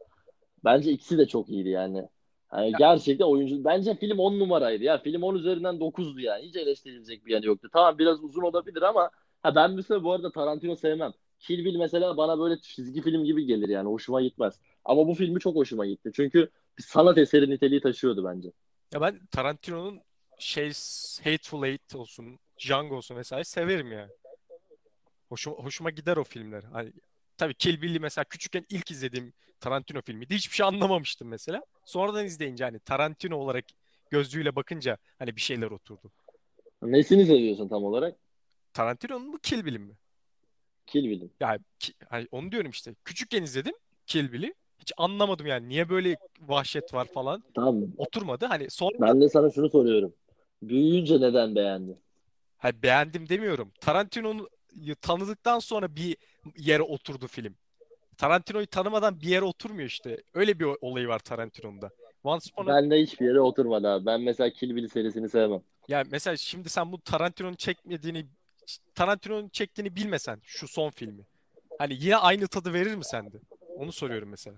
Bence 0.63 0.91
ikisi 0.91 1.17
de 1.17 1.25
çok 1.25 1.49
iyiydi 1.49 1.69
yani. 1.69 2.07
Hani 2.53 2.71
Ya, 2.71 2.77
gerçekten 2.79 3.25
oyuncu. 3.25 3.63
Bence 3.65 3.95
film 3.95 4.19
10 4.19 4.39
numaraydı 4.39 4.83
ya. 4.83 4.97
Film 4.97 5.23
10 5.23 5.35
üzerinden 5.35 5.75
9'du 5.75 6.19
yani. 6.19 6.45
Hiç 6.45 6.55
eleştirilecek 6.55 7.25
bir 7.25 7.31
yanı 7.31 7.45
yoktu. 7.45 7.69
Tamam 7.73 7.97
biraz 7.97 8.23
uzun 8.23 8.41
olabilir 8.41 8.81
ama 8.81 9.09
ha 9.43 9.55
ben 9.55 9.71
mesela 9.71 10.03
bu 10.03 10.11
arada 10.11 10.31
Tarantino 10.31 10.75
sevmem. 10.75 11.13
Kill 11.39 11.65
Bill 11.65 11.75
mesela 11.75 12.17
bana 12.17 12.39
böyle 12.39 12.59
çizgi 12.61 13.01
film 13.01 13.23
gibi 13.23 13.45
gelir 13.45 13.69
yani. 13.69 13.87
Hoşuma 13.89 14.21
gitmez. 14.21 14.59
Ama 14.85 15.07
bu 15.07 15.13
filmi 15.13 15.39
çok 15.39 15.55
hoşuma 15.55 15.85
gitti. 15.85 16.11
Çünkü 16.15 16.49
bir 16.77 16.83
sanat 16.83 17.17
eseri 17.17 17.49
niteliği 17.49 17.81
taşıyordu 17.81 18.25
bence. 18.25 18.51
ya 18.93 19.01
ben 19.01 19.19
Tarantino'nun 19.31 20.01
şey 20.39 20.71
Hateful 21.23 21.63
Eight 21.63 21.95
olsun, 21.95 22.39
Django 22.59 22.95
olsun 22.95 23.15
vesaire 23.15 23.43
severim 23.43 23.91
yani. 23.91 24.11
Hoşuma, 25.29 25.55
hoşuma 25.55 25.89
gider 25.89 26.17
o 26.17 26.23
filmler. 26.23 26.63
Hani 26.63 26.93
tabii 27.43 27.53
Kill 27.53 27.81
Bill'i 27.81 27.99
mesela 27.99 28.25
küçükken 28.25 28.65
ilk 28.69 28.91
izlediğim 28.91 29.33
Tarantino 29.59 30.01
filmiydi. 30.01 30.35
Hiçbir 30.35 30.55
şey 30.55 30.65
anlamamıştım 30.65 31.27
mesela. 31.27 31.63
Sonradan 31.85 32.25
izleyince 32.25 32.63
hani 32.63 32.79
Tarantino 32.79 33.35
olarak 33.37 33.65
gözlüğüyle 34.09 34.55
bakınca 34.55 34.97
hani 35.19 35.35
bir 35.35 35.41
şeyler 35.41 35.71
oturdu. 35.71 36.11
Nesini 36.81 37.25
seviyorsun 37.25 37.69
tam 37.69 37.83
olarak? 37.83 38.15
Tarantino'nun 38.73 39.27
mu 39.31 39.39
Kill 39.43 39.65
Bill'in 39.65 39.81
mi? 39.81 39.93
Kill 40.87 41.03
Bill'in. 41.03 41.31
Yani 41.39 41.59
ki- 41.79 41.93
hani 42.09 42.27
onu 42.31 42.51
diyorum 42.51 42.71
işte. 42.71 42.95
Küçükken 43.05 43.43
izledim 43.43 43.73
Kill 44.07 44.31
Bill'i. 44.33 44.53
Hiç 44.79 44.91
anlamadım 44.97 45.45
yani 45.47 45.69
niye 45.69 45.89
böyle 45.89 46.15
vahşet 46.41 46.93
var 46.93 47.05
falan. 47.05 47.43
Tamam. 47.55 47.83
Oturmadı. 47.97 48.45
Hani 48.45 48.69
sonra 48.69 48.95
Ben 49.01 49.21
de 49.21 49.29
sana 49.29 49.51
şunu 49.51 49.69
soruyorum. 49.69 50.13
Büyüyünce 50.61 51.21
neden 51.21 51.55
beğendin? 51.55 51.97
hani 52.57 52.83
beğendim 52.83 53.29
demiyorum. 53.29 53.71
Tarantino'yu 53.81 54.95
tanıdıktan 55.01 55.59
sonra 55.59 55.95
bir 55.95 56.17
yere 56.57 56.83
oturdu 56.83 57.27
film. 57.27 57.55
Tarantino'yu 58.17 58.67
tanımadan 58.67 59.21
bir 59.21 59.27
yere 59.27 59.45
oturmuyor 59.45 59.87
işte. 59.87 60.23
Öyle 60.33 60.59
bir 60.59 60.67
olayı 60.81 61.07
var 61.07 61.19
Tarantino'nun 61.19 61.81
da. 61.81 61.91
Once 62.23 62.49
Upon 62.51 62.65
a... 62.65 62.75
Ben 62.75 62.91
de 62.91 63.01
hiçbir 63.01 63.25
yere 63.25 63.39
oturmadı 63.39 63.87
abi. 63.87 64.05
Ben 64.05 64.21
mesela 64.21 64.49
Kill 64.49 64.75
Bill 64.75 64.87
serisini 64.87 65.29
sevmem. 65.29 65.61
Yani 65.87 66.07
mesela 66.11 66.37
şimdi 66.37 66.69
sen 66.69 66.91
bu 66.91 67.01
Tarantino'nun 67.01 67.55
çekmediğini 67.55 68.25
Tarantino'nun 68.95 69.49
çektiğini 69.49 69.95
bilmesen 69.95 70.39
şu 70.43 70.67
son 70.67 70.89
filmi. 70.89 71.23
Hani 71.79 71.93
yine 71.99 72.17
aynı 72.17 72.47
tadı 72.47 72.73
verir 72.73 72.95
mi 72.95 73.05
sende? 73.05 73.37
Onu 73.75 73.91
soruyorum 73.91 74.29
mesela. 74.29 74.57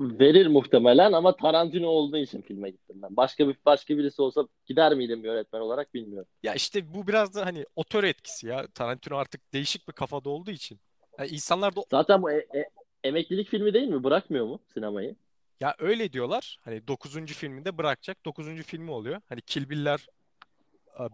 Verir 0.00 0.46
muhtemelen 0.46 1.12
ama 1.12 1.36
Tarantino 1.36 1.86
olduğu 1.86 2.16
için 2.16 2.42
filme 2.42 2.70
gittim 2.70 2.96
ben. 3.02 3.16
Başka 3.16 3.48
bir 3.48 3.56
başka 3.66 3.98
birisi 3.98 4.22
olsa 4.22 4.48
gider 4.66 4.94
miydim 4.94 5.24
yönetmen 5.24 5.60
olarak 5.60 5.94
bilmiyorum. 5.94 6.28
Ya 6.42 6.54
işte 6.54 6.94
bu 6.94 7.06
biraz 7.06 7.34
da 7.34 7.46
hani 7.46 7.66
otör 7.76 8.04
etkisi 8.04 8.46
ya. 8.46 8.66
Tarantino 8.66 9.16
artık 9.16 9.52
değişik 9.52 9.88
bir 9.88 9.92
kafada 9.92 10.30
olduğu 10.30 10.50
için. 10.50 10.80
Yani 11.18 11.28
insanlar 11.30 11.76
da 11.76 11.80
Zaten 11.90 12.22
bu 12.22 12.30
e- 12.30 12.46
e- 12.54 12.70
emeklilik 13.04 13.48
filmi 13.48 13.74
değil 13.74 13.88
mi? 13.88 14.04
Bırakmıyor 14.04 14.46
mu 14.46 14.60
sinemayı? 14.74 15.16
ya 15.60 15.74
öyle 15.78 16.12
diyorlar. 16.12 16.58
Hani 16.62 16.88
dokuzuncu 16.88 17.34
filminde 17.34 17.78
bırakacak. 17.78 18.24
dokuzuncu 18.24 18.62
filmi 18.62 18.90
oluyor. 18.90 19.20
Hani 19.28 19.40
Kill 19.40 19.70
Bill'ler 19.70 20.06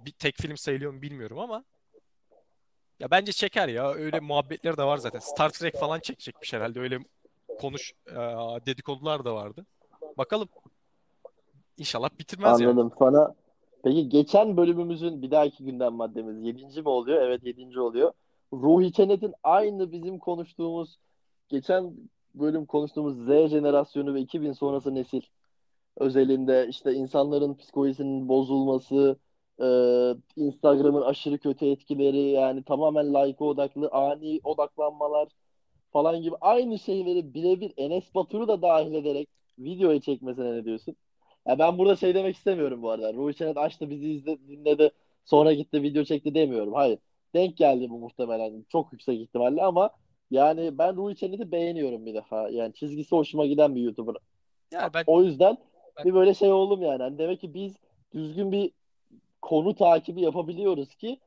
bir 0.07 0.13
tek 0.13 0.37
film 0.37 0.57
sayılıyor 0.57 0.93
mu 0.93 1.03
bilmiyorum 1.03 1.39
ama 1.39 1.65
ya 3.01 3.11
bence 3.11 3.33
çeker 3.33 3.69
ya. 3.69 3.93
Öyle 3.93 4.21
muhabbetleri 4.21 4.77
de 4.77 4.83
var 4.85 4.99
zaten. 4.99 5.19
Star 5.19 5.51
Trek 5.51 5.77
falan 5.77 6.01
çekecekmiş 6.01 6.53
herhalde. 6.53 6.81
Öyle 6.81 6.99
konuş 7.61 7.93
e, 8.07 8.17
dedikodular 8.67 9.25
da 9.25 9.35
vardı. 9.35 9.67
Bakalım. 10.19 10.49
İnşallah 11.79 12.09
bitirmez 12.19 12.61
yani. 12.61 12.71
Anladım 12.71 12.93
sana. 12.99 13.35
Peki 13.83 14.09
geçen 14.09 14.57
bölümümüzün 14.57 15.23
bir 15.23 15.31
dahaki 15.31 15.65
gündem 15.65 15.93
maddemiz 15.93 16.43
yedinci 16.43 16.83
mi 16.83 16.89
oluyor? 16.89 17.23
Evet 17.23 17.45
yedinci 17.45 17.81
oluyor. 17.81 18.13
Ruhi 18.53 18.93
Çenet'in 18.93 19.35
aynı 19.43 19.93
bizim 19.93 20.19
konuştuğumuz 20.19 20.99
geçen 21.49 21.93
bölüm 22.35 22.67
konuştuğumuz 22.67 23.17
Z 23.17 23.51
jenerasyonu 23.51 24.15
ve 24.15 24.21
2000 24.21 24.53
sonrası 24.53 24.95
nesil 24.95 25.23
özelinde 25.97 26.67
işte 26.69 26.93
insanların 26.95 27.55
psikolojisinin 27.55 28.29
bozulması, 28.29 29.17
e, 29.61 29.67
Instagram'ın 30.37 31.03
aşırı 31.03 31.39
kötü 31.39 31.67
etkileri 31.67 32.31
yani 32.31 32.63
tamamen 32.63 33.15
like 33.15 33.45
odaklı 33.45 33.89
ani 33.93 34.41
odaklanmalar 34.45 35.29
falan 35.97 36.23
gibi 36.23 36.37
aynı 36.41 36.79
şeyleri 36.79 37.35
birebir 37.35 37.73
Enes 37.77 38.15
Batur'u 38.15 38.49
da 38.49 38.63
dahil 38.63 38.95
ederek 38.95 39.29
videoya 39.59 40.01
çekmesine 40.01 40.53
ne 40.53 40.65
diyorsun? 40.65 40.97
Ya 41.47 41.59
ben 41.59 41.79
burada 41.79 41.97
şey 41.97 42.15
demek 42.15 42.37
istemiyorum 42.37 42.83
bu 42.83 42.91
arada. 42.91 43.15
Ruhi 43.15 43.35
Çenet 43.35 43.57
açtı 43.57 43.91
bizi 43.91 44.11
izledi, 44.11 44.49
dinledi, 44.49 44.91
sonra 45.25 45.53
gitti 45.53 45.83
video 45.83 46.05
çekti 46.05 46.35
demiyorum. 46.35 46.73
Hayır. 46.75 46.99
Denk 47.35 47.57
geldi 47.57 47.91
bu 47.91 47.99
muhtemelen. 47.99 48.65
Çok 48.69 48.93
yüksek 48.93 49.21
ihtimalle 49.21 49.63
ama 49.63 49.91
yani 50.31 50.79
ben 50.79 50.97
Ruhi 50.97 51.17
Çenet'i 51.17 51.53
beğeniyorum 51.53 52.07
bir 52.07 52.15
defa. 52.15 52.49
Yani 52.49 52.75
çizgisi 52.75 53.17
hoşuma 53.17 53.47
giden 53.47 53.75
bir 53.75 53.81
YouTuber. 53.81 54.15
Yani 54.73 54.91
ben, 54.95 55.05
O 55.07 55.23
yüzden 55.23 55.59
ben 55.97 56.05
bir 56.05 56.15
böyle 56.15 56.35
şey 56.35 56.53
oldum 56.53 56.83
yani. 56.83 57.03
Hani 57.03 57.19
demek 57.19 57.41
ki 57.41 57.55
biz 57.55 57.77
düzgün 58.15 58.53
bir 58.53 58.71
konu 59.43 59.75
takibi 59.75 60.21
yapabiliyoruz 60.21 60.95
ki 60.95 61.21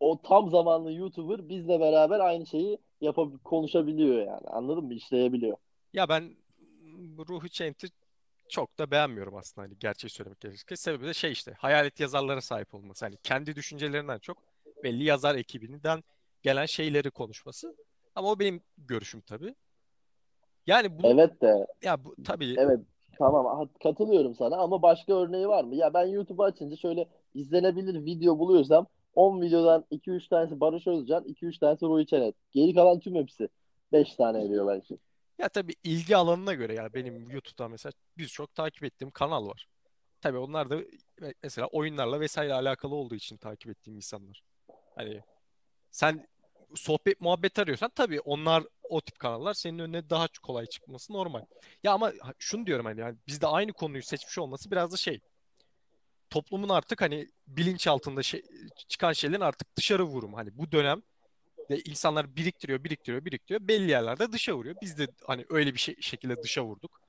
o 0.00 0.18
tam 0.22 0.50
zamanlı 0.50 0.92
YouTuber 0.92 1.48
bizle 1.48 1.80
beraber 1.80 2.20
aynı 2.20 2.46
şeyi 2.46 2.78
yapab 3.02 3.32
konuşabiliyor 3.44 4.18
yani. 4.18 4.46
Anladın 4.46 4.84
mı? 4.84 4.94
İşleyebiliyor. 4.94 5.56
ya 5.92 6.08
ben 6.08 6.36
Ruhi 7.28 7.50
Çent'i 7.50 7.86
çok 8.48 8.78
da 8.78 8.90
beğenmiyorum 8.90 9.36
aslında 9.36 9.66
hani 9.66 9.78
gerçeği 9.78 10.10
söylemek 10.10 10.40
gerekirse. 10.40 10.76
Sebebi 10.76 11.06
de 11.06 11.14
şey 11.14 11.32
işte 11.32 11.52
hayalet 11.58 12.00
yazarlara 12.00 12.40
sahip 12.40 12.74
olması. 12.74 13.04
Hani 13.04 13.16
kendi 13.22 13.56
düşüncelerinden 13.56 14.18
çok 14.18 14.38
belli 14.84 15.04
yazar 15.04 15.34
ekibinden 15.34 16.02
gelen 16.42 16.66
şeyleri 16.66 17.10
konuşması. 17.10 17.76
Ama 18.14 18.30
o 18.30 18.38
benim 18.38 18.60
görüşüm 18.78 19.20
tabii. 19.20 19.54
Yani 20.66 20.98
bunu 20.98 21.10
Evet 21.10 21.42
de 21.42 21.66
ya 21.82 22.04
bu 22.04 22.14
tabii 22.24 22.54
evet 22.58 22.80
tamam 23.18 23.68
katılıyorum 23.82 24.34
sana 24.34 24.56
ama 24.56 24.82
başka 24.82 25.14
örneği 25.14 25.48
var 25.48 25.64
mı? 25.64 25.74
Ya 25.74 25.94
ben 25.94 26.06
YouTube'u 26.06 26.44
açınca 26.44 26.76
şöyle 26.76 27.08
izlenebilir 27.34 28.04
video 28.04 28.38
buluyorsam 28.38 28.86
10 29.14 29.42
videodan 29.42 29.84
2-3 29.90 30.28
tanesi 30.28 30.60
Barış 30.60 30.86
Özcan, 30.86 31.24
2-3 31.24 31.58
tanesi 31.58 31.86
Ruhi 31.86 32.06
Çenet. 32.06 32.34
Geri 32.50 32.74
kalan 32.74 33.00
tüm 33.00 33.14
hepsi 33.14 33.48
5 33.92 34.14
tane 34.14 34.44
ediyor 34.44 34.66
belki. 34.68 34.98
ya 35.38 35.48
tabii 35.48 35.74
ilgi 35.84 36.16
alanına 36.16 36.54
göre 36.54 36.74
ya 36.74 36.94
benim 36.94 37.30
YouTube'da 37.30 37.68
mesela 37.68 37.92
birçok 38.18 38.54
takip 38.54 38.84
ettiğim 38.84 39.10
kanal 39.10 39.46
var. 39.48 39.66
Tabii 40.20 40.38
onlar 40.38 40.70
da 40.70 40.74
me- 41.20 41.34
mesela 41.42 41.66
oyunlarla 41.66 42.20
vesaire 42.20 42.54
alakalı 42.54 42.94
olduğu 42.94 43.14
için 43.14 43.36
takip 43.36 43.70
ettiğim 43.70 43.96
insanlar. 43.96 44.42
Hani 44.94 45.20
sen 45.90 46.26
sohbet 46.74 47.20
muhabbet 47.20 47.58
arıyorsan 47.58 47.90
tabii 47.94 48.20
onlar 48.20 48.64
o 48.82 49.00
tip 49.00 49.18
kanallar 49.18 49.54
senin 49.54 49.78
önüne 49.78 50.10
daha 50.10 50.26
kolay 50.42 50.66
çıkması 50.66 51.12
normal. 51.12 51.42
Ya 51.82 51.92
ama 51.92 52.12
şunu 52.38 52.66
diyorum 52.66 52.86
hani 52.86 53.00
yani 53.00 53.16
bizde 53.26 53.46
aynı 53.46 53.72
konuyu 53.72 54.02
seçmiş 54.02 54.38
olması 54.38 54.70
biraz 54.70 54.92
da 54.92 54.96
şey 54.96 55.20
toplumun 56.32 56.68
artık 56.68 57.00
hani 57.02 57.28
bilinç 57.46 57.86
altında 57.86 58.22
şey, 58.22 58.42
çıkan 58.88 59.12
şeylerin 59.12 59.40
artık 59.40 59.76
dışarı 59.76 60.04
vurumu. 60.04 60.36
Hani 60.36 60.58
bu 60.58 60.72
dönem 60.72 61.02
de 61.70 61.78
insanlar 61.78 62.36
biriktiriyor, 62.36 62.84
biriktiriyor, 62.84 63.24
biriktiriyor. 63.24 63.68
Belli 63.68 63.90
yerlerde 63.90 64.32
dışa 64.32 64.54
vuruyor. 64.54 64.76
Biz 64.82 64.98
de 64.98 65.06
hani 65.26 65.44
öyle 65.50 65.74
bir 65.74 65.78
şey, 65.78 65.96
şekilde 66.00 66.42
dışa 66.42 66.64
vurduk. 66.64 67.00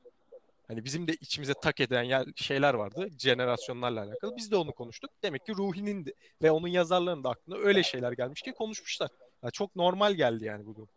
Hani 0.68 0.86
bizim 0.86 1.08
de 1.08 1.14
içimize 1.14 1.54
tak 1.54 1.80
eden 1.80 2.04
yer, 2.04 2.26
şeyler 2.36 2.74
vardı 2.74 3.10
jenerasyonlarla 3.18 4.04
alakalı. 4.04 4.36
Biz 4.38 4.52
de 4.52 4.56
onu 4.56 4.72
konuştuk. 4.72 5.12
Demek 5.24 5.46
ki 5.46 5.54
Ruhi'nin 5.58 6.06
de, 6.06 6.14
ve 6.42 6.52
onun 6.52 6.68
yazarlarının 6.68 7.24
da 7.24 7.30
aklına 7.30 7.58
öyle 7.58 7.84
şeyler 7.84 8.12
gelmiş 8.12 8.42
ki 8.42 8.52
konuşmuşlar. 8.52 9.10
Ya 9.44 9.52
çok 9.52 9.76
normal 9.76 10.14
geldi 10.14 10.46
yani 10.46 10.66
bu 10.66 10.76
durum. 10.76 10.90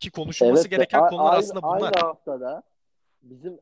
Ki 0.00 0.10
konuşulması 0.10 0.60
Evet 0.60 0.70
gereken 0.70 1.00
a- 1.02 1.08
konular 1.08 1.38
aslında 1.38 1.62
bunlar. 1.62 1.82
aynı 1.82 2.00
haftada 2.06 2.62
bizim 3.22 3.58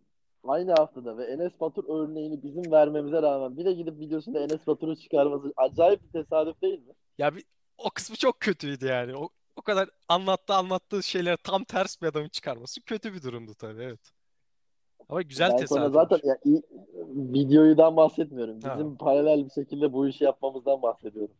aynı 0.48 0.72
haftada 0.74 1.18
ve 1.18 1.24
Enes 1.24 1.60
Batur 1.60 1.84
örneğini 1.88 2.42
bizim 2.42 2.72
vermemize 2.72 3.22
rağmen 3.22 3.56
bir 3.56 3.64
de 3.64 3.72
gidip 3.72 3.98
videosunda 3.98 4.40
Enes 4.40 4.66
Batur'u 4.66 4.96
çıkarması 4.96 5.52
acayip 5.56 6.02
bir 6.02 6.08
tesadüf 6.08 6.62
değil 6.62 6.78
mi? 6.78 6.94
Ya 7.18 7.34
bir, 7.34 7.44
o 7.78 7.90
kısmı 7.90 8.16
çok 8.16 8.40
kötüydü 8.40 8.86
yani. 8.86 9.16
O, 9.16 9.28
o 9.56 9.62
kadar 9.62 9.88
anlattı 10.08 10.54
anlattığı 10.54 11.02
şeyler 11.02 11.36
tam 11.36 11.64
ters 11.64 12.02
bir 12.02 12.06
adamın 12.06 12.28
çıkarması 12.28 12.80
kötü 12.80 13.14
bir 13.14 13.22
durumdu 13.22 13.54
tabii 13.54 13.82
evet. 13.82 14.12
Ama 15.08 15.22
güzel 15.22 15.52
Ben 15.60 15.66
sana 15.66 15.90
zaten 15.90 16.20
ya, 16.24 16.38
iyi- 16.44 16.62
videodan 17.34 17.96
bahsetmiyorum. 17.96 18.60
Ha. 18.62 18.74
Bizim 18.74 18.96
paralel 18.96 19.44
bir 19.44 19.50
şekilde 19.50 19.92
bu 19.92 20.08
işi 20.08 20.24
yapmamızdan 20.24 20.82
bahsediyorum. 20.82 21.34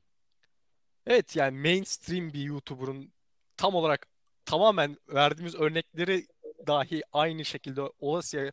Evet 1.07 1.37
yani 1.37 1.59
mainstream 1.59 2.33
bir 2.33 2.41
YouTuber'ın 2.41 3.13
tam 3.57 3.75
olarak 3.75 4.07
tamamen 4.45 4.97
verdiğimiz 5.09 5.55
örnekleri 5.55 6.27
dahi 6.67 7.03
aynı 7.13 7.45
şekilde 7.45 7.83
olasıya 8.01 8.53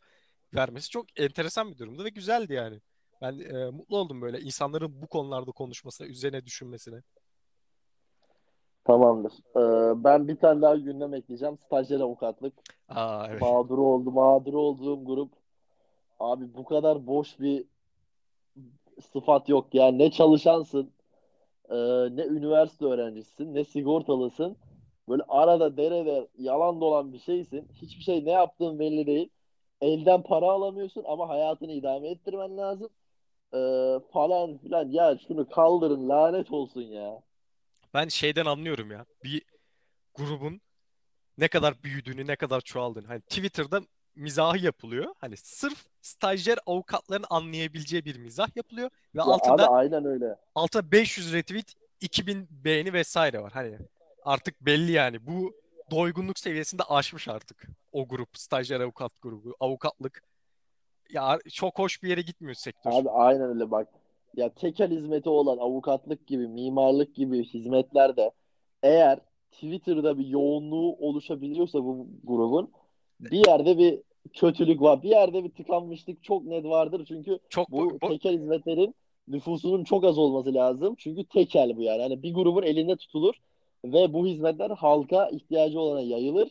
vermesi 0.56 0.90
çok 0.90 1.06
enteresan 1.20 1.72
bir 1.72 1.78
durumdu 1.78 2.04
ve 2.04 2.10
güzeldi 2.10 2.54
yani. 2.54 2.80
Ben 3.22 3.40
e, 3.40 3.70
mutlu 3.70 3.98
oldum 3.98 4.22
böyle 4.22 4.40
insanların 4.40 5.02
bu 5.02 5.08
konularda 5.08 5.52
konuşmasına, 5.52 6.08
üzerine 6.08 6.46
düşünmesine. 6.46 7.02
Tamamdır. 8.86 9.34
Ee, 9.56 10.04
ben 10.04 10.28
bir 10.28 10.36
tane 10.36 10.62
daha 10.62 10.76
gündem 10.76 11.14
ekleyeceğim. 11.14 11.58
Stajyer 11.58 12.00
avukatlık. 12.00 12.54
Aa 12.90 13.28
evet. 13.30 13.42
Mağdur 13.42 13.78
oldu, 13.78 14.12
mağdur 14.12 14.54
olduğum 14.54 15.06
grup. 15.06 15.32
Abi 16.20 16.54
bu 16.54 16.66
kadar 16.66 17.08
boş 17.08 17.40
bir 17.40 17.66
sıfat 19.14 19.50
yok. 19.50 19.68
Yani 19.74 19.98
ne 19.98 20.12
çalışansın, 20.12 20.92
e, 21.70 21.76
ne 22.16 22.26
üniversite 22.26 22.86
öğrencisisin, 22.86 23.54
ne 23.54 23.66
sigortalısın. 23.66 24.58
Böyle 25.10 25.24
arada 25.28 25.78
derede 25.78 26.28
yalan 26.38 26.82
dolan 26.82 27.14
bir 27.14 27.20
şeysin. 27.20 27.68
Hiçbir 27.82 28.04
şey 28.04 28.26
ne 28.26 28.32
yaptığın 28.32 28.80
belli 28.80 29.08
değil. 29.08 29.30
Elden 29.84 30.24
para 30.24 30.46
alamıyorsun 30.46 31.04
ama 31.08 31.30
hayatını 31.30 31.72
idame 31.72 32.10
ettirmen 32.10 32.58
lazım. 32.58 32.90
Ee, 33.54 34.00
falan 34.14 34.58
filan. 34.58 34.90
Ya 34.90 35.18
şunu 35.28 35.50
kaldırın 35.50 36.10
lanet 36.10 36.52
olsun 36.52 36.82
ya. 36.82 37.22
Ben 37.94 38.08
şeyden 38.08 38.46
anlıyorum 38.46 38.92
ya. 38.92 39.06
Bir 39.24 39.42
grubun 40.16 40.62
ne 41.38 41.48
kadar 41.48 41.84
büyüdüğünü, 41.84 42.28
ne 42.28 42.36
kadar 42.36 42.62
çoğaldığını. 42.62 43.08
Hani 43.08 43.22
Twitter'da 43.22 43.82
mizahı 44.16 44.58
yapılıyor. 44.58 45.16
Hani 45.18 45.38
sırf 45.38 45.86
stajyer 46.02 46.60
avukatların 46.66 47.26
anlayabileceği 47.30 48.06
bir 48.06 48.16
mizah 48.16 48.56
yapılıyor 48.56 48.90
ve 49.16 49.20
Ya 49.20 49.24
abi 49.24 49.32
altında 49.32 49.70
aynen 49.70 50.06
öyle. 50.06 50.36
altında 50.56 50.92
500 50.92 51.34
retweet, 51.34 51.74
2000 52.02 52.48
beğeni 52.52 52.94
vesaire 52.94 53.42
var. 53.42 53.52
Hani 53.54 53.78
artık 54.26 54.62
belli 54.62 54.92
yani. 54.92 55.28
Bu 55.28 55.63
doygunluk 55.96 56.40
seviyesinde 56.40 56.84
aşmış 56.84 57.28
artık 57.28 57.68
o 57.92 58.08
grup, 58.08 58.30
stajyer 58.34 58.80
avukat 58.80 59.12
grubu, 59.22 59.56
avukatlık. 59.60 60.24
Ya 61.10 61.40
çok 61.54 61.80
hoş 61.80 62.04
bir 62.04 62.10
yere 62.10 62.22
gitmiyor 62.22 62.56
sektör. 62.56 62.92
Abi 62.92 63.10
aynen 63.10 63.50
öyle 63.50 63.72
bak. 63.72 63.88
Ya 64.36 64.50
tekel 64.50 64.92
hizmeti 64.92 65.30
olan 65.30 65.58
avukatlık 65.58 66.28
gibi, 66.28 66.48
mimarlık 66.48 67.16
gibi 67.16 67.44
hizmetlerde 67.44 68.32
eğer 68.84 69.20
Twitter'da 69.52 70.18
bir 70.18 70.28
yoğunluğu 70.28 70.96
oluşabiliyorsa 71.00 71.84
bu 71.84 72.08
grubun 72.24 72.72
bir 73.20 73.48
yerde 73.48 73.78
bir 73.78 74.02
kötülük 74.34 74.82
var. 74.82 75.04
Bir 75.04 75.10
yerde 75.10 75.44
bir 75.44 75.50
tıkanmışlık 75.50 76.24
çok 76.24 76.46
net 76.46 76.66
vardır. 76.66 77.06
Çünkü 77.08 77.40
Çok 77.50 77.72
bu, 77.72 77.90
bu 77.90 78.00
tekel 78.00 78.34
hizmetlerin 78.34 78.96
nüfusunun 79.28 79.84
çok 79.84 80.04
az 80.04 80.18
olması 80.18 80.54
lazım. 80.54 80.96
Çünkü 80.98 81.24
tekel 81.24 81.78
bu 81.78 81.82
yani. 81.82 82.02
Hani 82.02 82.24
bir 82.24 82.34
grubun 82.34 82.64
elinde 82.64 82.96
tutulur 82.96 83.36
ve 83.86 84.14
bu 84.14 84.28
hizmetler 84.28 84.70
halka 84.70 85.30
ihtiyacı 85.30 85.80
olana 85.80 86.02
yayılır. 86.02 86.50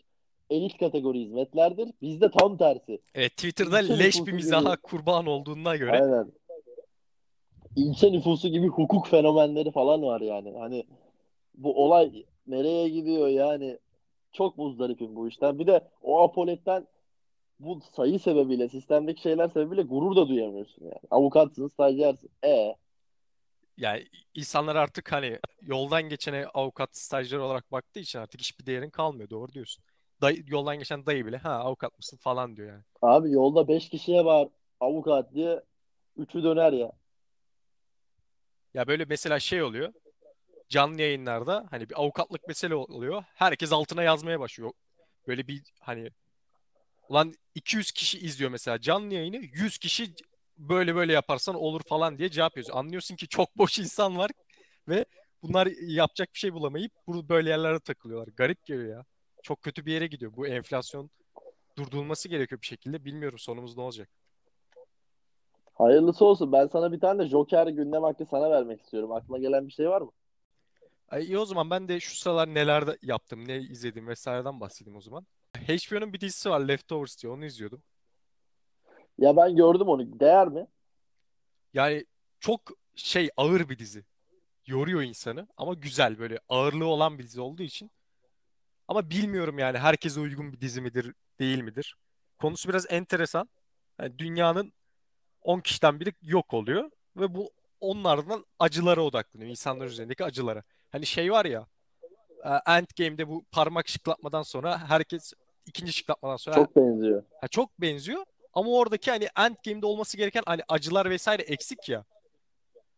Elit 0.50 0.78
kategori 0.78 1.20
hizmetlerdir. 1.20 1.88
Bizde 2.02 2.30
tam 2.30 2.56
tersi. 2.56 3.00
evet, 3.14 3.36
Twitter'da 3.36 3.80
İlçe 3.80 3.98
leş 3.98 4.26
bir 4.26 4.32
mizaha 4.32 4.74
gibi. 4.74 4.82
kurban 4.82 5.26
olduğuna 5.26 5.76
göre 5.76 5.90
Aynen. 6.02 6.32
İlçe 7.76 8.12
nüfusu 8.12 8.48
gibi 8.48 8.66
hukuk 8.66 9.06
fenomenleri 9.06 9.70
falan 9.70 10.02
var 10.02 10.20
yani. 10.20 10.58
Hani 10.58 10.84
bu 11.54 11.84
olay 11.84 12.24
nereye 12.46 12.88
gidiyor 12.88 13.28
yani? 13.28 13.78
Çok 14.32 14.58
muzdaripim 14.58 15.16
bu 15.16 15.28
işten. 15.28 15.58
Bir 15.58 15.66
de 15.66 15.80
o 16.02 16.22
apoletten 16.22 16.86
bu 17.60 17.80
sayı 17.96 18.18
sebebiyle, 18.18 18.68
sistemdeki 18.68 19.22
şeyler 19.22 19.48
sebebiyle 19.48 19.82
gurur 19.82 20.16
da 20.16 20.28
duyamıyorsun 20.28 20.84
yani. 20.84 21.00
Avukatsın, 21.10 21.68
stajyersin. 21.68 22.30
E 22.44 22.76
yani 23.76 24.08
insanlar 24.34 24.76
artık 24.76 25.12
hani 25.12 25.38
yoldan 25.62 26.02
geçene 26.02 26.46
avukat 26.46 26.96
stajyer 26.96 27.38
olarak 27.38 27.72
baktığı 27.72 28.00
için 28.00 28.18
artık 28.18 28.40
hiçbir 28.40 28.66
değerin 28.66 28.90
kalmıyor. 28.90 29.30
Doğru 29.30 29.52
diyorsun. 29.52 29.84
Dayı, 30.20 30.44
yoldan 30.46 30.78
geçen 30.78 31.06
dayı 31.06 31.26
bile 31.26 31.36
ha 31.36 31.50
avukat 31.52 31.98
mısın 31.98 32.16
falan 32.16 32.56
diyor 32.56 32.68
yani. 32.68 32.82
abi 33.02 33.30
yolda 33.30 33.68
5 33.68 33.88
kişiye 33.88 34.24
var 34.24 34.48
avukat 34.80 35.34
diye 35.34 35.62
üçü 36.16 36.42
döner 36.42 36.72
ya. 36.72 36.92
Ya 38.74 38.86
böyle 38.86 39.04
mesela 39.04 39.40
şey 39.40 39.62
oluyor. 39.62 39.92
Canlı 40.68 41.02
yayınlarda 41.02 41.66
hani 41.70 41.90
bir 41.90 42.00
avukatlık 42.00 42.48
mesele 42.48 42.74
oluyor. 42.74 43.24
Herkes 43.34 43.72
altına 43.72 44.02
yazmaya 44.02 44.40
başlıyor. 44.40 44.72
Böyle 45.26 45.48
bir 45.48 45.62
hani 45.80 46.10
ulan 47.08 47.34
200 47.54 47.92
kişi 47.92 48.18
izliyor 48.18 48.50
mesela 48.50 48.80
canlı 48.80 49.14
yayını 49.14 49.36
100 49.36 49.78
kişi 49.78 50.14
böyle 50.58 50.94
böyle 50.94 51.12
yaparsan 51.12 51.54
olur 51.54 51.80
falan 51.88 52.18
diye 52.18 52.30
cevap 52.30 52.56
yazıyor. 52.56 52.78
Anlıyorsun 52.78 53.16
ki 53.16 53.28
çok 53.28 53.58
boş 53.58 53.78
insan 53.78 54.18
var 54.18 54.30
ve 54.88 55.04
bunlar 55.42 55.68
yapacak 55.82 56.34
bir 56.34 56.38
şey 56.38 56.52
bulamayıp 56.52 56.92
bu 57.06 57.28
böyle 57.28 57.50
yerlere 57.50 57.80
takılıyorlar. 57.80 58.28
Garip 58.36 58.64
geliyor 58.64 58.96
ya. 58.96 59.04
Çok 59.42 59.62
kötü 59.62 59.86
bir 59.86 59.92
yere 59.92 60.06
gidiyor. 60.06 60.32
Bu 60.36 60.46
enflasyon 60.46 61.10
durdurulması 61.78 62.28
gerekiyor 62.28 62.60
bir 62.60 62.66
şekilde. 62.66 63.04
Bilmiyorum 63.04 63.38
sonumuz 63.38 63.76
ne 63.76 63.82
olacak. 63.82 64.08
Hayırlısı 65.74 66.24
olsun. 66.24 66.52
Ben 66.52 66.66
sana 66.66 66.92
bir 66.92 67.00
tane 67.00 67.22
de 67.22 67.28
Joker 67.28 67.66
gündem 67.66 68.02
hakkı 68.02 68.26
sana 68.30 68.50
vermek 68.50 68.80
istiyorum. 68.80 69.12
Aklına 69.12 69.38
gelen 69.38 69.66
bir 69.66 69.72
şey 69.72 69.88
var 69.88 70.00
mı? 70.00 70.10
Ay, 71.08 71.24
iyi 71.24 71.38
o 71.38 71.44
zaman 71.44 71.70
ben 71.70 71.88
de 71.88 72.00
şu 72.00 72.16
sıralar 72.16 72.54
neler 72.54 72.84
yaptım, 73.02 73.48
ne 73.48 73.56
izledim 73.58 74.08
vesaireden 74.08 74.60
bahsedeyim 74.60 74.96
o 74.96 75.00
zaman. 75.00 75.26
HBO'nun 75.56 76.12
bir 76.12 76.20
dizisi 76.20 76.50
var 76.50 76.60
Leftovers 76.60 77.22
diye 77.22 77.32
onu 77.32 77.44
izliyordum. 77.44 77.82
Ya 79.22 79.36
ben 79.36 79.56
gördüm 79.56 79.88
onu. 79.88 80.20
Değer 80.20 80.48
mi? 80.48 80.66
Yani 81.74 82.04
çok 82.40 82.60
şey 82.94 83.30
ağır 83.36 83.68
bir 83.68 83.78
dizi. 83.78 84.04
Yoruyor 84.66 85.02
insanı 85.02 85.46
ama 85.56 85.74
güzel 85.74 86.18
böyle 86.18 86.38
ağırlığı 86.48 86.86
olan 86.86 87.18
bir 87.18 87.24
dizi 87.24 87.40
olduğu 87.40 87.62
için. 87.62 87.90
Ama 88.88 89.10
bilmiyorum 89.10 89.58
yani 89.58 89.78
herkese 89.78 90.20
uygun 90.20 90.52
bir 90.52 90.60
dizi 90.60 90.80
midir, 90.80 91.14
değil 91.38 91.62
midir? 91.62 91.96
Konusu 92.38 92.68
biraz 92.68 92.86
enteresan. 92.90 93.48
Yani 94.00 94.18
dünyanın 94.18 94.72
10 95.42 95.60
kişiden 95.60 96.00
biri 96.00 96.12
yok 96.22 96.54
oluyor 96.54 96.90
ve 97.16 97.34
bu 97.34 97.50
onlardan 97.80 98.46
acılara 98.58 99.02
odaklanıyor. 99.02 99.50
insanlar 99.50 99.86
üzerindeki 99.86 100.24
acılara. 100.24 100.62
Hani 100.90 101.06
şey 101.06 101.32
var 101.32 101.44
ya 101.44 101.66
e, 102.44 102.50
Endgame'de 102.72 103.28
bu 103.28 103.44
parmak 103.52 103.88
şıklatmadan 103.88 104.42
sonra 104.42 104.88
herkes 104.88 105.32
ikinci 105.66 105.92
şıklatmadan 105.92 106.36
sonra 106.36 106.56
Çok 106.56 106.76
benziyor. 106.76 107.22
ha, 107.40 107.48
çok 107.48 107.80
benziyor. 107.80 108.24
Ama 108.52 108.70
oradaki 108.70 109.10
hani 109.10 109.28
Endgame'de 109.36 109.86
olması 109.86 110.16
gereken 110.16 110.42
hani 110.46 110.62
acılar 110.68 111.10
vesaire 111.10 111.42
eksik 111.42 111.88
ya. 111.88 112.04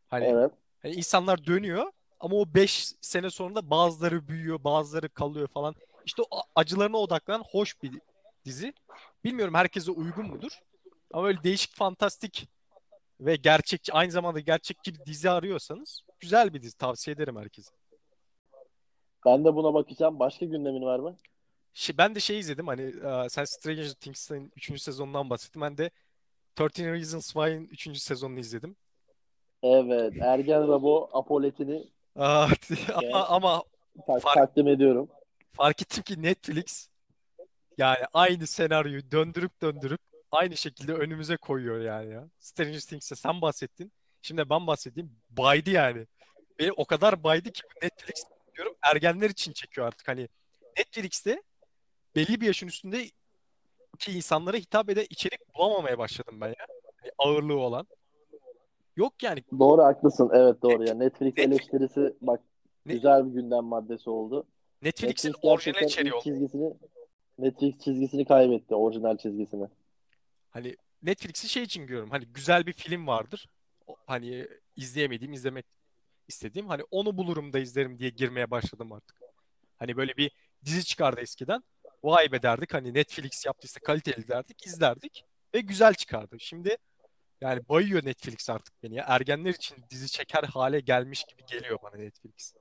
Hani, 0.09 0.25
Evet. 0.25 0.53
hani 0.83 0.95
insanlar 0.95 1.47
dönüyor 1.47 1.93
ama 2.21 2.37
o 2.37 2.55
5 2.55 2.93
sene 3.01 3.31
sonunda 3.31 3.71
bazıları 3.71 4.29
büyüyor, 4.29 4.65
bazıları 4.65 5.09
kalıyor 5.09 5.49
falan. 5.49 5.75
İşte 6.05 6.23
o 6.31 6.43
acılarına 6.55 6.97
odaklanan 6.97 7.45
hoş 7.51 7.83
bir 7.83 8.01
dizi. 8.45 8.75
Bilmiyorum 9.25 9.55
herkese 9.55 9.91
uygun 9.91 10.27
mudur? 10.27 10.61
Ama 11.13 11.25
böyle 11.25 11.43
değişik, 11.43 11.75
fantastik 11.75 12.49
ve 13.21 13.37
gerçekçi, 13.37 13.93
aynı 13.93 14.11
zamanda 14.13 14.41
gerçekçi 14.41 14.95
bir 14.95 15.05
dizi 15.05 15.31
arıyorsanız 15.31 16.01
güzel 16.21 16.55
bir 16.55 16.63
dizi. 16.63 16.77
Tavsiye 16.77 17.15
ederim 17.15 17.37
herkese. 17.37 17.71
Ben 19.27 19.45
de 19.45 19.55
buna 19.55 19.75
bakacağım. 19.75 20.19
Başka 20.19 20.47
gündemin 20.47 20.83
var 20.83 20.99
mı? 20.99 21.17
Şey, 21.75 21.99
ben 21.99 22.15
de 22.15 22.21
şey 22.21 22.39
izledim 22.39 22.67
hani 22.67 22.83
e, 22.83 23.29
sen 23.29 23.45
Stranger 23.45 23.91
Things'in 23.95 24.53
3. 24.57 24.83
sezonundan 24.83 25.31
bahsettin. 25.31 25.63
Ben 25.63 25.79
de 25.79 25.91
13 26.61 26.79
Reasons 26.79 27.33
Why'in 27.33 27.69
3. 27.69 27.99
sezonunu 27.99 28.39
izledim. 28.41 28.77
Evet. 29.63 30.13
Ergen 30.21 30.69
Rabo 30.69 31.11
apoletini 31.13 31.85
Aa, 32.17 32.49
ama 32.95 33.27
ama 33.29 33.63
tak- 34.07 34.23
fark, 34.23 34.35
takdim 34.35 34.69
ediyorum. 34.69 35.09
fark 35.53 35.83
ettim 35.83 36.03
ki 36.03 36.23
Netflix 36.23 36.89
yani 37.79 37.99
aynı 38.13 38.47
senaryoyu 38.47 39.11
döndürüp 39.11 39.63
döndürüp 39.63 40.01
aynı 40.33 40.57
şekilde 40.57 40.93
önümüze 40.95 41.37
koyuyor 41.37 41.81
yani 41.81 42.13
ya. 42.13 42.29
Stranger 42.39 42.81
Things'te 42.81 43.15
sen 43.17 43.41
bahsettin. 43.41 43.93
Şimdi 44.23 44.51
ben 44.51 44.67
bahsedeyim. 44.67 45.17
Baydı 45.31 45.71
yani. 45.71 46.07
Beni 46.59 46.73
o 46.73 46.85
kadar 46.85 47.23
baydı 47.25 47.51
ki 47.53 47.63
Netflix 47.83 48.25
diyorum 48.57 48.75
ergenler 48.83 49.31
için 49.31 49.53
çekiyor 49.53 49.87
artık. 49.87 50.09
Hani 50.09 50.29
Netflix'te 50.79 51.43
belli 52.17 52.41
bir 52.41 52.47
yaşın 52.47 52.67
üstünde 52.67 53.05
ki 53.99 54.13
insanlara 54.13 54.57
hitap 54.57 54.91
eden 54.91 55.07
içerik 55.11 55.55
bulamamaya 55.55 55.99
başladım 55.99 56.41
ben 56.41 56.49
ya. 56.49 56.67
Hani 57.01 57.11
ağırlığı 57.19 57.59
olan. 57.59 57.87
Yok 58.97 59.23
yani. 59.23 59.43
Doğru 59.59 59.83
haklısın. 59.83 60.31
Evet 60.35 60.63
doğru 60.63 60.81
Net, 60.81 60.89
ya. 60.89 60.95
Netflix 60.95 61.37
net, 61.37 61.47
eleştirisi 61.47 62.15
bak 62.21 62.41
ne- 62.87 62.93
güzel 62.93 63.27
bir 63.27 63.33
gündem 63.33 63.65
maddesi 63.65 64.11
oldu. 64.11 64.47
Netflix'in 64.83 65.29
Netflix 65.29 65.51
orijinal 65.53 65.83
içeriği 65.83 66.13
oldu. 66.13 66.23
çizgisini 66.23 66.75
Netflix 67.39 67.79
çizgisini 67.79 68.25
kaybetti. 68.25 68.75
Orijinal 68.75 69.17
çizgisini. 69.17 69.69
Hani 70.51 70.77
Netflix'i 71.03 71.49
şey 71.49 71.63
için 71.63 71.87
görüyorum. 71.87 72.11
Hani 72.11 72.25
güzel 72.27 72.67
bir 72.67 72.73
film 72.73 73.07
vardır. 73.07 73.49
Hani 74.07 74.49
izleyemediğim, 74.77 75.33
izlemek 75.33 75.67
istediğim. 76.29 76.69
Hani 76.69 76.83
onu 76.91 77.17
bulurum 77.17 77.53
da 77.53 77.59
izlerim 77.59 77.99
diye 77.99 78.11
girmeye 78.11 78.51
başladım 78.51 78.93
artık. 78.93 79.17
Hani 79.79 79.97
böyle 79.97 80.17
bir 80.17 80.31
dizi 80.65 80.85
çıkardı 80.85 81.21
eskiden. 81.21 81.63
Vay 82.05 82.33
be 82.33 82.43
derdik. 82.43 82.75
Hani 82.75 82.95
Netflix 82.95 83.47
yaptıysa 83.47 83.81
kaliteli 83.81 84.29
derdik, 84.29 84.67
izlerdik. 84.67 85.25
Ve 85.55 85.61
güzel 85.61 85.95
çıkardı. 85.95 86.37
Şimdi 86.39 86.77
yani 87.41 87.61
bayıyor 87.69 88.05
Netflix 88.05 88.51
artık 88.51 88.83
beni 88.83 88.95
ya. 88.95 89.05
Ergenler 89.09 89.51
için 89.51 89.77
dizi 89.91 90.11
çeker 90.11 90.43
hale 90.45 90.81
gelmiş 90.81 91.25
gibi 91.25 91.43
geliyor 91.47 91.79
bana 91.83 91.97
Netflix. 91.97 92.55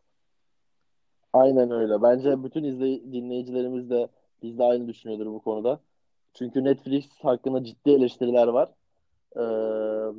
Aynen 1.34 1.71
öyle. 1.71 2.01
Bence 2.01 2.43
bütün 2.43 2.63
izley 2.63 3.13
dinleyicilerimiz 3.13 3.89
de 3.89 4.08
biz 4.43 4.58
de 4.58 4.63
aynı 4.63 4.88
düşünüyordur 4.88 5.25
bu 5.25 5.41
konuda. 5.41 5.79
Çünkü 6.34 6.63
Netflix 6.63 7.06
hakkında 7.21 7.63
ciddi 7.63 7.91
eleştiriler 7.91 8.47
var. 8.47 8.69
Ee, 9.36 9.41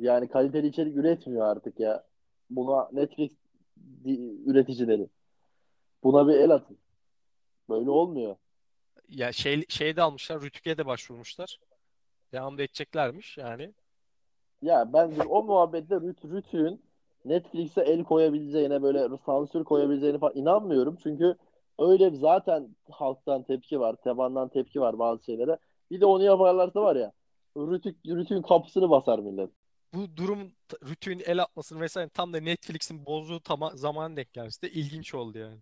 yani 0.05 0.27
kaliteli 0.27 0.67
içerik 0.67 0.97
üretmiyor 0.97 1.45
artık 1.45 1.79
ya. 1.79 2.03
Buna 2.49 2.89
Netflix 2.91 3.31
di- 4.03 4.41
üreticileri. 4.45 5.09
Buna 6.03 6.27
bir 6.27 6.33
el 6.33 6.49
atın. 6.49 6.77
Böyle 7.69 7.89
olmuyor. 7.89 8.35
Ya 9.09 9.31
şey 9.31 9.65
şey 9.69 9.95
de 9.95 10.01
almışlar, 10.01 10.41
Rütük'e 10.41 10.77
de 10.77 10.85
başvurmuşlar. 10.85 11.57
Devam 12.33 12.57
da 12.57 12.63
edeceklermiş 12.63 13.37
yani. 13.37 13.73
Ya 14.61 14.93
bence 14.93 15.21
o 15.21 15.43
muhabbette 15.43 15.95
Rüt, 15.95 16.25
Rütü'nün 16.25 16.81
Netflix'e 17.25 17.81
el 17.81 18.03
koyabileceğine 18.03 18.81
böyle 18.81 19.17
sansür 19.25 19.63
koyabileceğine 19.63 20.19
falan 20.19 20.35
inanmıyorum. 20.35 20.97
Çünkü 21.03 21.35
öyle 21.79 22.09
zaten 22.09 22.75
halktan 22.91 23.43
tepki 23.43 23.79
var, 23.79 23.95
tabandan 24.03 24.49
tepki 24.49 24.81
var 24.81 24.99
bazı 24.99 25.23
şeylere. 25.23 25.57
Bir 25.91 26.01
de 26.01 26.05
onu 26.05 26.23
yaparlarsa 26.23 26.81
var 26.81 26.95
ya 26.95 27.11
Rütük, 27.57 28.05
Rütük'ün 28.05 28.41
kapısını 28.41 28.89
basar 28.89 29.19
millet. 29.19 29.49
Bu 29.93 30.17
durum 30.17 30.51
Rütük'ün 30.83 31.21
el 31.25 31.41
atmasını 31.41 31.79
vesaire 31.79 32.09
tam 32.09 32.33
da 32.33 32.39
Netflix'in 32.39 33.05
bozduğu 33.05 33.39
tama 33.39 33.71
zaman 33.75 34.17
denk 34.17 34.33
gelmesi 34.33 34.61
de 34.61 34.69
ilginç 34.69 35.13
oldu 35.15 35.37
yani. 35.37 35.57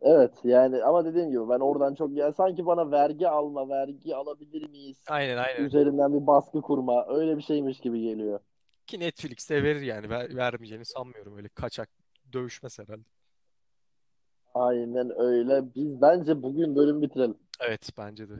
Evet 0.00 0.32
yani 0.44 0.84
ama 0.84 1.04
dediğim 1.04 1.30
gibi 1.30 1.48
ben 1.48 1.60
oradan 1.60 1.94
çok 1.94 2.12
yani 2.12 2.34
sanki 2.34 2.66
bana 2.66 2.90
vergi 2.90 3.28
alma, 3.28 3.68
vergi 3.68 4.16
alabilir 4.16 4.70
miyiz? 4.70 5.04
Aynen 5.08 5.36
aynen. 5.36 5.64
Üzerinden 5.64 6.12
bir 6.20 6.26
baskı 6.26 6.62
kurma 6.62 7.06
öyle 7.08 7.36
bir 7.36 7.42
şeymiş 7.42 7.80
gibi 7.80 8.00
geliyor. 8.00 8.40
Ki 8.86 9.00
Netflix 9.00 9.50
de 9.50 9.62
verir 9.62 9.80
yani. 9.80 10.10
Ver, 10.10 10.36
vermeyeceğini 10.36 10.84
sanmıyorum. 10.84 11.36
Öyle 11.36 11.48
kaçak 11.48 11.88
dövüşmez 12.32 12.78
herhalde. 12.78 13.04
Aynen 14.54 15.20
öyle. 15.20 15.74
Biz 15.74 16.00
bence 16.00 16.42
bugün 16.42 16.76
bölüm 16.76 17.02
bitirelim. 17.02 17.38
Evet 17.60 17.90
bence 17.98 18.28
de. 18.28 18.34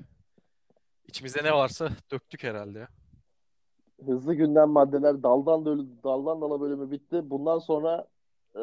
İçimizde 1.07 1.45
ne 1.45 1.53
varsa 1.53 1.88
döktük 2.12 2.45
herhalde 2.45 2.79
ya. 2.79 2.88
Hızlı 4.07 4.35
gündem 4.35 4.69
maddeler 4.69 5.23
daldan 5.23 5.64
dölü, 5.64 6.03
daldan 6.05 6.40
dala 6.40 6.61
bölümü 6.61 6.90
bitti. 6.90 7.31
Bundan 7.31 7.59
sonra 7.59 8.07
e, 8.57 8.61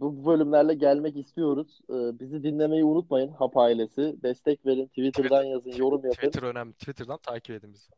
bu 0.00 0.26
bölümlerle 0.26 0.74
gelmek 0.74 1.16
istiyoruz. 1.16 1.80
E, 1.90 2.20
bizi 2.20 2.42
dinlemeyi 2.42 2.84
unutmayın 2.84 3.28
Hap 3.28 3.56
ailesi. 3.56 4.16
Destek 4.22 4.66
verin. 4.66 4.86
Twitter'dan 4.86 5.44
yazın, 5.44 5.72
yorum 5.72 6.04
yapın. 6.04 6.10
Twitter 6.10 6.42
önemli. 6.42 6.72
Twitter'dan 6.72 7.18
takip 7.18 7.56
edin 7.56 7.72
bizi. 7.72 7.90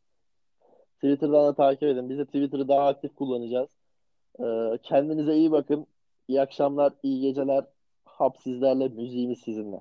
Twitter'dan 0.94 1.46
da 1.46 1.54
takip 1.54 1.82
edin. 1.82 2.08
Biz 2.08 2.18
de 2.18 2.24
Twitter'ı 2.24 2.68
daha 2.68 2.86
aktif 2.86 3.14
kullanacağız. 3.14 3.70
E, 4.40 4.78
kendinize 4.82 5.34
iyi 5.34 5.52
bakın. 5.52 5.86
İyi 6.28 6.40
akşamlar, 6.40 6.92
iyi 7.02 7.20
geceler. 7.20 7.64
Hap 8.04 8.36
sizlerle, 8.42 8.88
müziğimiz 8.88 9.38
sizinle. 9.38 9.80